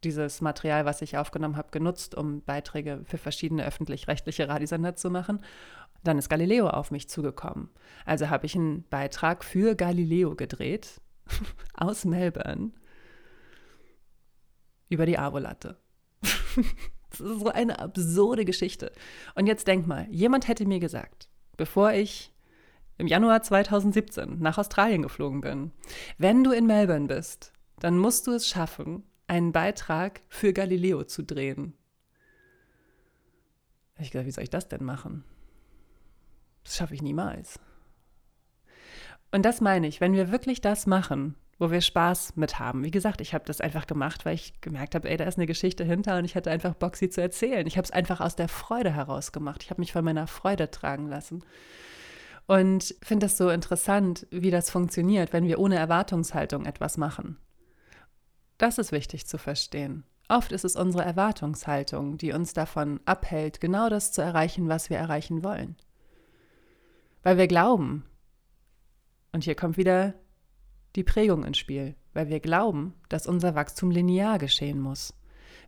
dieses 0.05 0.43
Material, 0.43 0.85
was 0.85 1.01
ich 1.01 1.17
aufgenommen 1.17 1.57
habe, 1.57 1.71
genutzt, 1.71 2.15
um 2.15 2.43
Beiträge 2.43 3.01
für 3.07 3.17
verschiedene 3.17 3.65
öffentlich-rechtliche 3.65 4.47
Radiosender 4.47 4.95
zu 4.95 5.09
machen. 5.09 5.43
Dann 6.05 6.19
ist 6.19 6.29
Galileo 6.29 6.69
auf 6.69 6.91
mich 6.91 7.09
zugekommen. 7.09 7.71
Also 8.05 8.29
habe 8.29 8.45
ich 8.45 8.57
einen 8.57 8.83
Beitrag 8.91 9.43
für 9.43 9.75
Galileo 9.75 10.37
gedreht 10.37 11.01
aus 11.73 12.05
Melbourne 12.05 12.73
über 14.91 15.07
die 15.07 15.19
Avolatte. 15.19 15.79
das 17.11 17.21
ist 17.21 17.41
so 17.41 17.49
eine 17.49 17.79
absurde 17.79 18.45
Geschichte. 18.45 18.93
Und 19.35 19.47
jetzt 19.47 19.67
denk 19.67 19.87
mal, 19.87 20.07
jemand 20.11 20.49
hätte 20.49 20.67
mir 20.67 20.81
gesagt, 20.81 21.29
bevor 21.57 21.93
ich 21.93 22.33
im 22.99 23.07
Januar 23.07 23.43
2017 23.43 24.39
nach 24.41 24.59
Australien 24.59 25.03
geflogen 25.03 25.41
bin, 25.41 25.73
wenn 26.19 26.45
du 26.45 26.53
in 26.53 26.67
Melbourne 26.67 27.07
bist, 27.07 27.53
dann 27.79 27.99
musst 27.99 28.27
du 28.27 28.33
es 28.33 28.47
schaffen, 28.47 29.05
einen 29.27 29.53
Beitrag 29.53 30.23
für 30.29 30.53
Galileo 30.53 31.05
zu 31.05 31.23
drehen. 31.23 31.75
Ich 33.99 34.11
gesagt, 34.11 34.27
wie 34.27 34.33
soll 34.33 34.45
ich 34.45 34.51
das 34.51 34.69
denn 34.69 34.85
machen? 34.85 35.25
Das 36.65 36.77
schaffe 36.77 36.95
ich 36.95 37.03
niemals. 37.03 37.59
Und 39.33 39.45
das 39.45 39.61
meine 39.61 39.87
ich, 39.87 40.01
wenn 40.01 40.15
wir 40.15 40.33
wirklich 40.33 40.61
das 40.61 40.87
machen, 40.87 41.37
wo 41.61 41.71
wir 41.71 41.83
Spaß 41.83 42.37
mit 42.37 42.59
haben. 42.59 42.85
Wie 42.85 42.91
gesagt, 42.91 43.21
ich 43.21 43.35
habe 43.35 43.45
das 43.45 43.61
einfach 43.61 43.87
gemacht, 43.87 44.25
weil 44.25 44.35
ich 44.35 44.61
gemerkt 44.63 44.95
habe, 44.95 45.09
ey, 45.11 45.19
da 45.19 45.25
ist 45.25 45.37
eine 45.37 45.47
Geschichte 45.47 45.85
hinter 45.85 46.17
und 46.17 46.25
ich 46.25 46.35
hatte 46.35 46.51
einfach 46.51 46.75
Bock, 46.75 46.97
sie 46.97 47.11
zu 47.11 47.21
erzählen. 47.21 47.67
Ich 47.67 47.77
habe 47.77 47.85
es 47.85 47.91
einfach 47.91 48.21
aus 48.21 48.35
der 48.35 48.49
Freude 48.49 48.95
heraus 48.95 49.31
gemacht. 49.31 49.63
Ich 49.63 49.71
habe 49.71 49.81
mich 49.81 49.93
von 49.93 50.03
meiner 50.03 50.27
Freude 50.27 50.71
tragen 50.71 51.07
lassen. 51.07 51.45
Und 52.47 52.95
finde 53.03 53.27
das 53.27 53.37
so 53.37 53.51
interessant, 53.51 54.27
wie 54.31 54.51
das 54.51 54.71
funktioniert, 54.71 55.35
wenn 55.35 55.47
wir 55.47 55.59
ohne 55.59 55.77
Erwartungshaltung 55.77 56.65
etwas 56.65 56.97
machen. 56.97 57.37
Das 58.57 58.79
ist 58.79 58.91
wichtig 58.91 59.27
zu 59.27 59.37
verstehen. 59.37 60.05
Oft 60.31 60.53
ist 60.53 60.65
es 60.65 60.77
unsere 60.77 61.05
Erwartungshaltung, 61.05 62.17
die 62.17 62.33
uns 62.33 62.55
davon 62.55 63.01
abhält, 63.05 63.61
genau 63.61 63.91
das 63.91 64.13
zu 64.13 64.23
erreichen, 64.23 64.69
was 64.69 64.89
wir 64.89 64.97
erreichen 64.97 65.45
wollen. 65.45 65.77
Weil 67.23 67.37
wir 67.37 67.49
glauben, 67.49 68.07
und 69.33 69.45
hier 69.45 69.55
kommt 69.55 69.77
wieder 69.77 70.15
die 70.97 71.05
Prägung 71.05 71.45
ins 71.45 71.59
Spiel, 71.59 71.95
weil 72.15 72.29
wir 72.29 72.41
glauben, 72.41 72.95
dass 73.09 73.27
unser 73.27 73.55
Wachstum 73.55 73.91
linear 73.91 74.39
geschehen 74.39 74.81
muss. 74.81 75.15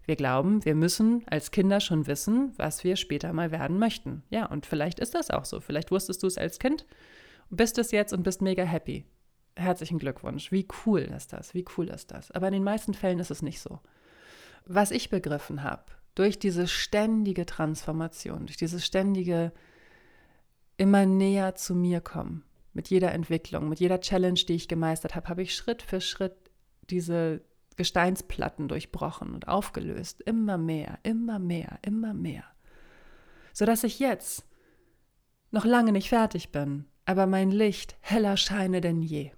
Wir 0.04 0.16
glauben, 0.16 0.64
wir 0.64 0.74
müssen 0.74 1.22
als 1.28 1.52
Kinder 1.52 1.80
schon 1.80 2.06
wissen, 2.06 2.52
was 2.56 2.82
wir 2.82 2.96
später 2.96 3.32
mal 3.32 3.52
werden 3.52 3.78
möchten. 3.78 4.24
Ja, 4.30 4.46
und 4.46 4.66
vielleicht 4.66 4.98
ist 4.98 5.14
das 5.14 5.30
auch 5.30 5.44
so. 5.44 5.60
Vielleicht 5.60 5.90
wusstest 5.92 6.22
du 6.22 6.26
es 6.26 6.38
als 6.38 6.58
Kind, 6.58 6.86
bist 7.50 7.78
es 7.78 7.92
jetzt 7.92 8.12
und 8.12 8.24
bist 8.24 8.42
mega 8.42 8.64
happy. 8.64 9.04
Herzlichen 9.54 9.98
Glückwunsch. 9.98 10.50
Wie 10.50 10.66
cool 10.84 11.00
ist 11.00 11.32
das? 11.32 11.54
Wie 11.54 11.64
cool 11.76 11.88
ist 11.88 12.10
das? 12.10 12.30
Aber 12.32 12.48
in 12.48 12.54
den 12.54 12.64
meisten 12.64 12.94
Fällen 12.94 13.20
ist 13.20 13.30
es 13.30 13.42
nicht 13.42 13.60
so. 13.60 13.80
Was 14.64 14.90
ich 14.90 15.10
begriffen 15.10 15.62
habe, 15.62 15.84
durch 16.14 16.38
diese 16.38 16.66
ständige 16.66 17.46
Transformation, 17.46 18.46
durch 18.46 18.56
dieses 18.56 18.84
ständige 18.84 19.52
immer 20.76 21.06
näher 21.06 21.54
zu 21.54 21.74
mir 21.74 22.00
kommen, 22.00 22.44
mit 22.72 22.88
jeder 22.88 23.12
Entwicklung, 23.12 23.68
mit 23.68 23.80
jeder 23.80 24.00
Challenge, 24.00 24.40
die 24.48 24.54
ich 24.54 24.68
gemeistert 24.68 25.14
habe, 25.14 25.28
habe 25.28 25.42
ich 25.42 25.54
Schritt 25.54 25.82
für 25.82 26.00
Schritt 26.00 26.34
diese 26.90 27.42
Gesteinsplatten 27.76 28.68
durchbrochen 28.68 29.34
und 29.34 29.48
aufgelöst. 29.48 30.20
Immer 30.22 30.58
mehr, 30.58 30.98
immer 31.02 31.38
mehr, 31.38 31.78
immer 31.82 32.14
mehr. 32.14 32.44
Sodass 33.52 33.84
ich 33.84 33.98
jetzt 33.98 34.44
noch 35.50 35.64
lange 35.64 35.92
nicht 35.92 36.08
fertig 36.08 36.50
bin, 36.52 36.86
aber 37.04 37.26
mein 37.26 37.50
Licht 37.50 37.96
heller 38.00 38.36
scheine 38.36 38.80
denn 38.80 39.02
je. 39.02 39.32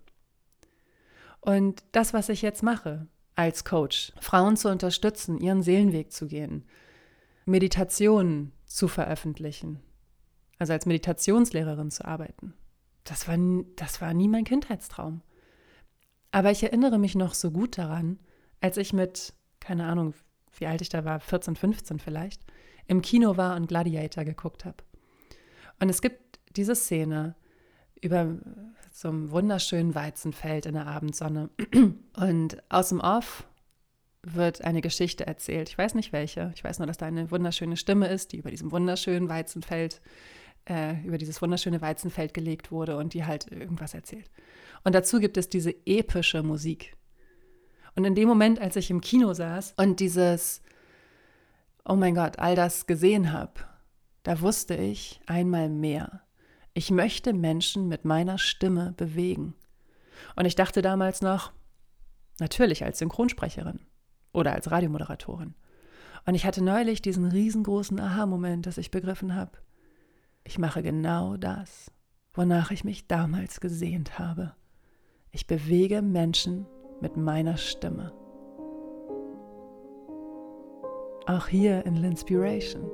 Und 1.40 1.84
das, 1.92 2.14
was 2.14 2.28
ich 2.28 2.42
jetzt 2.42 2.62
mache 2.62 3.06
als 3.34 3.64
Coach, 3.64 4.12
Frauen 4.20 4.56
zu 4.56 4.70
unterstützen, 4.70 5.38
ihren 5.38 5.62
Seelenweg 5.62 6.12
zu 6.12 6.26
gehen, 6.26 6.64
Meditationen 7.44 8.52
zu 8.64 8.88
veröffentlichen, 8.88 9.80
also 10.58 10.72
als 10.72 10.86
Meditationslehrerin 10.86 11.90
zu 11.90 12.04
arbeiten, 12.04 12.54
das 13.04 13.28
war, 13.28 13.36
das 13.76 14.00
war 14.00 14.14
nie 14.14 14.28
mein 14.28 14.44
Kindheitstraum. 14.44 15.22
Aber 16.32 16.50
ich 16.50 16.62
erinnere 16.62 16.98
mich 16.98 17.14
noch 17.14 17.34
so 17.34 17.50
gut 17.50 17.78
daran, 17.78 18.18
als 18.60 18.76
ich 18.76 18.92
mit, 18.92 19.34
keine 19.60 19.86
Ahnung, 19.86 20.14
wie 20.58 20.66
alt 20.66 20.80
ich 20.80 20.88
da 20.88 21.04
war, 21.04 21.20
14, 21.20 21.54
15 21.56 21.98
vielleicht, 21.98 22.42
im 22.86 23.02
Kino 23.02 23.36
war 23.36 23.56
und 23.56 23.68
Gladiator 23.68 24.24
geguckt 24.24 24.64
habe. 24.64 24.78
Und 25.80 25.88
es 25.88 26.02
gibt 26.02 26.40
diese 26.56 26.74
Szene 26.74 27.34
über 28.00 28.36
so 28.92 29.08
einem 29.08 29.30
wunderschönen 29.30 29.94
Weizenfeld 29.94 30.66
in 30.66 30.74
der 30.74 30.86
Abendsonne. 30.86 31.50
Und 32.16 32.62
aus 32.70 32.90
dem 32.90 33.00
Off 33.00 33.46
wird 34.22 34.62
eine 34.62 34.80
Geschichte 34.80 35.26
erzählt. 35.26 35.68
Ich 35.68 35.78
weiß 35.78 35.94
nicht 35.94 36.12
welche. 36.12 36.52
Ich 36.54 36.64
weiß 36.64 36.78
nur, 36.78 36.86
dass 36.86 36.96
da 36.96 37.06
eine 37.06 37.30
wunderschöne 37.30 37.76
Stimme 37.76 38.08
ist, 38.08 38.32
die 38.32 38.38
über 38.38 38.50
diesem 38.50 38.72
wunderschönen 38.72 39.28
Weizenfeld 39.28 40.00
äh, 40.68 41.00
über 41.04 41.18
dieses 41.18 41.40
wunderschöne 41.42 41.80
Weizenfeld 41.80 42.34
gelegt 42.34 42.70
wurde 42.70 42.96
und 42.96 43.14
die 43.14 43.24
halt 43.24 43.50
irgendwas 43.50 43.94
erzählt. 43.94 44.30
Und 44.82 44.94
dazu 44.94 45.18
gibt 45.18 45.36
es 45.36 45.48
diese 45.48 45.74
epische 45.86 46.42
Musik. 46.42 46.96
Und 47.96 48.04
in 48.04 48.14
dem 48.14 48.28
Moment, 48.28 48.60
als 48.60 48.76
ich 48.76 48.90
im 48.90 49.00
Kino 49.00 49.32
saß 49.32 49.74
und 49.76 50.00
dieses, 50.00 50.62
oh 51.84 51.94
mein 51.94 52.14
Gott, 52.14 52.38
all 52.38 52.56
das 52.56 52.86
gesehen 52.86 53.32
habe, 53.32 53.52
da 54.22 54.40
wusste 54.40 54.74
ich 54.74 55.20
einmal 55.26 55.68
mehr. 55.68 56.22
Ich 56.72 56.90
möchte 56.90 57.32
Menschen 57.32 57.88
mit 57.88 58.04
meiner 58.04 58.38
Stimme 58.38 58.92
bewegen. 58.96 59.54
Und 60.34 60.46
ich 60.46 60.54
dachte 60.56 60.82
damals 60.82 61.20
noch, 61.22 61.52
natürlich 62.40 62.84
als 62.84 62.98
Synchronsprecherin 62.98 63.80
oder 64.32 64.52
als 64.52 64.70
Radiomoderatorin. 64.70 65.54
Und 66.26 66.34
ich 66.34 66.46
hatte 66.46 66.64
neulich 66.64 67.02
diesen 67.02 67.26
riesengroßen 67.26 68.00
Aha-Moment, 68.00 68.66
dass 68.66 68.78
ich 68.78 68.90
begriffen 68.90 69.34
habe, 69.34 69.52
ich 70.44 70.58
mache 70.58 70.82
genau 70.82 71.36
das, 71.36 71.90
wonach 72.34 72.70
ich 72.70 72.84
mich 72.84 73.06
damals 73.08 73.60
gesehnt 73.60 74.18
habe. 74.18 74.52
Ich 75.30 75.46
bewege 75.46 76.02
Menschen 76.02 76.66
mit 77.00 77.16
meiner 77.16 77.56
Stimme. 77.56 78.12
Auch 81.26 81.48
hier 81.48 81.86
in 81.86 81.96
L'Inspiration. 81.96 82.84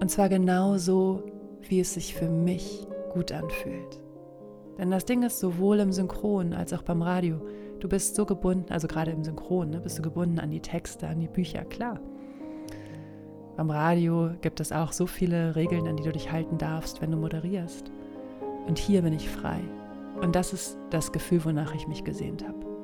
Und 0.00 0.10
zwar 0.10 0.28
genau 0.28 0.78
so, 0.78 1.22
wie 1.68 1.80
es 1.80 1.94
sich 1.94 2.14
für 2.14 2.30
mich 2.30 2.86
gut 3.12 3.30
anfühlt. 3.30 4.00
Denn 4.78 4.90
das 4.90 5.04
Ding 5.04 5.22
ist 5.22 5.38
sowohl 5.38 5.80
im 5.80 5.92
Synchron 5.92 6.52
als 6.52 6.72
auch 6.72 6.82
beim 6.82 7.02
Radio. 7.02 7.40
Du 7.80 7.88
bist 7.88 8.14
so 8.14 8.26
gebunden, 8.26 8.72
also 8.72 8.88
gerade 8.88 9.10
im 9.10 9.22
Synchron, 9.22 9.70
ne, 9.70 9.80
bist 9.80 9.98
du 9.98 10.02
gebunden 10.02 10.38
an 10.38 10.50
die 10.50 10.60
Texte, 10.60 11.06
an 11.06 11.20
die 11.20 11.28
Bücher, 11.28 11.64
klar. 11.64 12.00
Beim 13.56 13.70
Radio 13.70 14.30
gibt 14.42 14.60
es 14.60 14.70
auch 14.70 14.92
so 14.92 15.06
viele 15.06 15.56
Regeln, 15.56 15.88
an 15.88 15.96
die 15.96 16.02
du 16.02 16.12
dich 16.12 16.30
halten 16.30 16.58
darfst, 16.58 17.00
wenn 17.00 17.10
du 17.10 17.16
moderierst. 17.16 17.90
Und 18.66 18.78
hier 18.78 19.00
bin 19.00 19.14
ich 19.14 19.30
frei. 19.30 19.60
Und 20.20 20.36
das 20.36 20.52
ist 20.52 20.76
das 20.90 21.10
Gefühl, 21.10 21.42
wonach 21.44 21.74
ich 21.74 21.88
mich 21.88 22.04
gesehnt 22.04 22.46
habe. 22.46 22.75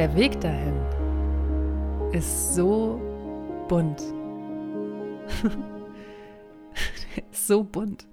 Der 0.00 0.16
Weg 0.16 0.40
dahin 0.40 0.80
ist 2.14 2.54
so 2.54 2.98
bunt. 3.68 4.00
so 7.32 7.64
bunt. 7.64 8.06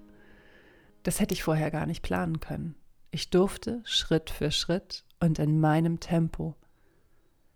Das 1.02 1.18
hätte 1.18 1.32
ich 1.32 1.42
vorher 1.42 1.70
gar 1.70 1.86
nicht 1.86 2.02
planen 2.02 2.40
können. 2.40 2.74
Ich 3.10 3.30
durfte 3.30 3.80
Schritt 3.84 4.28
für 4.28 4.50
Schritt 4.50 5.06
und 5.18 5.38
in 5.38 5.60
meinem 5.60 5.98
Tempo 5.98 6.56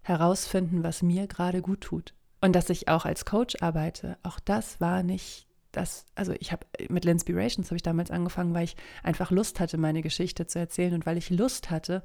herausfinden, 0.00 0.82
was 0.82 1.02
mir 1.02 1.26
gerade 1.26 1.60
gut 1.60 1.82
tut. 1.82 2.14
Und 2.40 2.56
dass 2.56 2.70
ich 2.70 2.88
auch 2.88 3.04
als 3.04 3.26
Coach 3.26 3.56
arbeite, 3.60 4.16
auch 4.22 4.40
das 4.40 4.80
war 4.80 5.02
nicht 5.02 5.46
das, 5.72 6.06
also 6.14 6.32
ich 6.38 6.52
habe 6.52 6.64
mit 6.88 7.04
Linspirations 7.04 7.68
habe 7.68 7.76
ich 7.76 7.82
damals 7.82 8.10
angefangen, 8.10 8.54
weil 8.54 8.64
ich 8.64 8.76
einfach 9.02 9.30
Lust 9.30 9.60
hatte, 9.60 9.76
meine 9.76 10.00
Geschichte 10.00 10.46
zu 10.46 10.58
erzählen 10.58 10.94
und 10.94 11.04
weil 11.04 11.18
ich 11.18 11.28
Lust 11.28 11.70
hatte, 11.70 12.02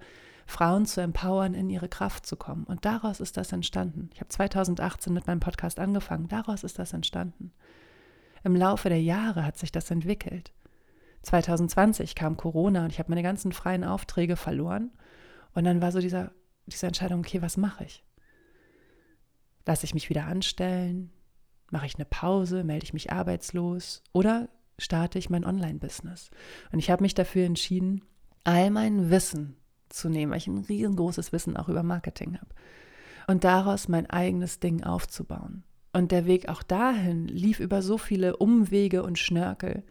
Frauen 0.48 0.86
zu 0.86 1.02
empowern, 1.02 1.54
in 1.54 1.70
ihre 1.70 1.90
Kraft 1.90 2.26
zu 2.26 2.38
kommen. 2.38 2.64
Und 2.64 2.86
daraus 2.86 3.20
ist 3.20 3.36
das 3.36 3.52
entstanden. 3.52 4.10
Ich 4.14 4.22
habe 4.22 4.30
2018 4.30 5.14
mit 5.14 5.28
meinem 5.28 5.42
Podcast 5.42 5.78
angefangen. 5.78 6.30
Daraus 6.30 6.64
ist 6.64 6.80
das 6.80 6.94
entstanden. 6.94 7.52
Im 8.46 8.56
Laufe 8.56 8.88
der 8.88 9.02
Jahre 9.02 9.46
hat 9.46 9.58
sich 9.58 9.74
das 9.74 9.92
entwickelt. 9.92 10.54
2020 11.24 12.16
kam 12.16 12.38
Corona 12.38 12.86
und 12.86 12.94
ich 12.94 13.00
habe 13.00 13.10
meine 13.10 13.24
ganzen 13.24 13.52
freien 13.52 13.84
Aufträge 13.84 14.38
verloren. 14.38 14.92
Und 15.54 15.66
dann 15.66 15.82
war 15.82 15.92
so 15.92 16.00
dieser, 16.00 16.32
diese 16.66 16.88
Entscheidung, 16.88 17.20
okay, 17.20 17.42
was 17.42 17.58
mache 17.58 17.84
ich? 17.84 18.06
Lasse 19.66 19.86
ich 19.86 19.94
mich 19.94 20.10
wieder 20.10 20.28
anstellen? 20.28 21.12
Mache 21.72 21.88
ich 21.88 21.96
eine 21.96 22.06
Pause? 22.06 22.64
Melde 22.64 22.86
ich 22.86 22.94
mich 22.94 23.12
arbeitslos? 23.12 24.02
Oder 24.14 24.48
starte 24.80 25.20
ich 25.20 25.30
mein 25.30 25.44
Online-Business? 25.44 26.32
Und 26.72 26.80
ich 26.80 26.90
habe 26.90 27.04
mich 27.04 27.16
dafür 27.16 27.46
entschieden, 27.46 28.06
all 28.46 28.72
mein 28.72 29.10
Wissen 29.10 29.58
zu 29.90 30.10
nehmen, 30.10 30.32
weil 30.32 30.40
ich 30.40 30.48
ein 30.48 30.60
riesengroßes 30.60 31.32
Wissen 31.32 31.58
auch 31.58 31.70
über 31.70 31.84
Marketing 31.84 32.38
habe. 32.38 32.50
Und 33.28 33.44
daraus 33.44 33.88
mein 33.88 34.10
eigenes 34.10 34.60
Ding 34.60 34.84
aufzubauen. 34.84 35.64
Und 35.94 36.12
der 36.12 36.26
Weg 36.26 36.50
auch 36.50 36.64
dahin 36.64 37.28
lief 37.28 37.60
über 37.60 37.82
so 37.82 37.98
viele 37.98 38.38
Umwege 38.38 39.04
und 39.04 39.18
Schnörkel, 39.18 39.84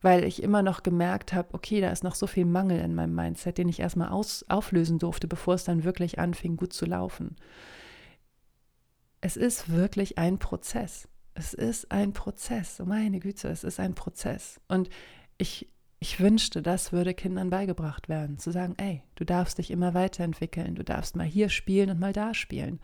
weil 0.00 0.24
ich 0.24 0.42
immer 0.42 0.62
noch 0.62 0.82
gemerkt 0.82 1.32
habe, 1.32 1.54
okay, 1.54 1.80
da 1.80 1.90
ist 1.90 2.04
noch 2.04 2.14
so 2.14 2.26
viel 2.26 2.44
Mangel 2.44 2.78
in 2.80 2.94
meinem 2.94 3.14
Mindset, 3.14 3.58
den 3.58 3.68
ich 3.68 3.80
erstmal 3.80 4.10
aus, 4.10 4.44
auflösen 4.48 4.98
durfte, 4.98 5.26
bevor 5.26 5.54
es 5.54 5.64
dann 5.64 5.84
wirklich 5.84 6.18
anfing, 6.18 6.56
gut 6.56 6.72
zu 6.72 6.86
laufen. 6.86 7.36
Es 9.20 9.36
ist 9.36 9.70
wirklich 9.70 10.18
ein 10.18 10.38
Prozess. 10.38 11.08
Es 11.34 11.54
ist 11.54 11.90
ein 11.90 12.12
Prozess. 12.12 12.80
Oh 12.80 12.84
meine 12.84 13.18
Güte, 13.18 13.48
es 13.48 13.64
ist 13.64 13.80
ein 13.80 13.94
Prozess. 13.94 14.60
Und 14.68 14.88
ich 15.38 15.68
ich 16.00 16.20
wünschte, 16.20 16.62
das 16.62 16.92
würde 16.92 17.14
Kindern 17.14 17.50
beigebracht 17.50 18.08
werden, 18.08 18.38
zu 18.38 18.52
sagen, 18.52 18.74
ey, 18.78 19.02
du 19.16 19.24
darfst 19.24 19.58
dich 19.58 19.70
immer 19.70 19.94
weiterentwickeln, 19.94 20.74
du 20.76 20.84
darfst 20.84 21.16
mal 21.16 21.26
hier 21.26 21.48
spielen 21.48 21.90
und 21.90 22.00
mal 22.00 22.12
da 22.12 22.34
spielen. 22.34 22.80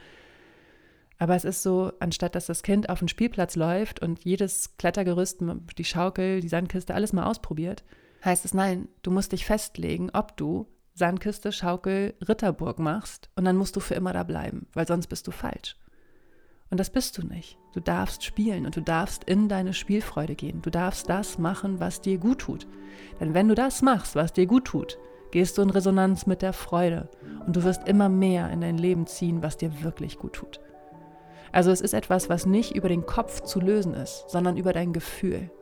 Aber 1.18 1.36
es 1.36 1.44
ist 1.44 1.62
so, 1.62 1.92
anstatt 2.00 2.34
dass 2.34 2.46
das 2.46 2.64
Kind 2.64 2.88
auf 2.88 2.98
den 2.98 3.08
Spielplatz 3.08 3.54
läuft 3.54 4.00
und 4.00 4.24
jedes 4.24 4.76
Klettergerüst, 4.78 5.42
die 5.78 5.84
Schaukel, 5.84 6.40
die 6.40 6.48
Sandkiste, 6.48 6.94
alles 6.94 7.12
mal 7.12 7.24
ausprobiert, 7.24 7.84
heißt 8.24 8.44
es 8.44 8.54
nein, 8.54 8.88
du 9.02 9.12
musst 9.12 9.30
dich 9.32 9.44
festlegen, 9.44 10.10
ob 10.12 10.36
du 10.36 10.66
Sandkiste, 10.94 11.52
Schaukel, 11.52 12.14
Ritterburg 12.26 12.78
machst 12.78 13.28
und 13.36 13.44
dann 13.44 13.56
musst 13.56 13.76
du 13.76 13.80
für 13.80 13.94
immer 13.94 14.12
da 14.12 14.24
bleiben, 14.24 14.66
weil 14.72 14.86
sonst 14.86 15.06
bist 15.06 15.26
du 15.26 15.30
falsch. 15.30 15.76
Und 16.74 16.78
das 16.78 16.90
bist 16.90 17.16
du 17.16 17.24
nicht. 17.24 17.56
Du 17.72 17.78
darfst 17.78 18.24
spielen 18.24 18.66
und 18.66 18.74
du 18.74 18.80
darfst 18.80 19.22
in 19.22 19.48
deine 19.48 19.74
Spielfreude 19.74 20.34
gehen. 20.34 20.60
Du 20.60 20.70
darfst 20.70 21.08
das 21.08 21.38
machen, 21.38 21.78
was 21.78 22.00
dir 22.00 22.18
gut 22.18 22.40
tut. 22.40 22.66
Denn 23.20 23.32
wenn 23.32 23.46
du 23.46 23.54
das 23.54 23.80
machst, 23.80 24.16
was 24.16 24.32
dir 24.32 24.46
gut 24.46 24.64
tut, 24.64 24.98
gehst 25.30 25.56
du 25.56 25.62
in 25.62 25.70
Resonanz 25.70 26.26
mit 26.26 26.42
der 26.42 26.52
Freude 26.52 27.08
und 27.46 27.54
du 27.54 27.62
wirst 27.62 27.86
immer 27.86 28.08
mehr 28.08 28.50
in 28.50 28.60
dein 28.60 28.76
Leben 28.76 29.06
ziehen, 29.06 29.40
was 29.40 29.56
dir 29.56 29.84
wirklich 29.84 30.18
gut 30.18 30.32
tut. 30.32 30.58
Also 31.52 31.70
es 31.70 31.80
ist 31.80 31.94
etwas, 31.94 32.28
was 32.28 32.44
nicht 32.44 32.74
über 32.74 32.88
den 32.88 33.06
Kopf 33.06 33.42
zu 33.42 33.60
lösen 33.60 33.94
ist, 33.94 34.24
sondern 34.26 34.56
über 34.56 34.72
dein 34.72 34.92
Gefühl. 34.92 35.52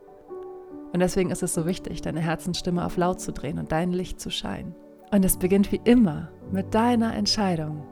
Und 0.93 0.99
deswegen 0.99 1.29
ist 1.29 1.43
es 1.43 1.53
so 1.53 1.67
wichtig, 1.67 2.01
deine 2.01 2.21
Herzensstimme 2.21 2.83
auf 2.83 2.97
laut 2.97 3.21
zu 3.21 3.31
drehen 3.31 3.59
und 3.59 3.71
dein 3.71 3.91
Licht 3.91 4.19
zu 4.19 4.31
scheinen. 4.31 4.73
Und 5.11 5.23
es 5.23 5.37
beginnt 5.37 5.71
wie 5.71 5.81
immer 5.83 6.31
mit 6.51 6.73
deiner 6.73 7.13
Entscheidung. 7.13 7.83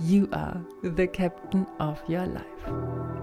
You 0.00 0.28
are 0.32 0.60
the 0.82 1.06
captain 1.06 1.66
of 1.78 2.00
your 2.08 2.26
life. 2.26 3.21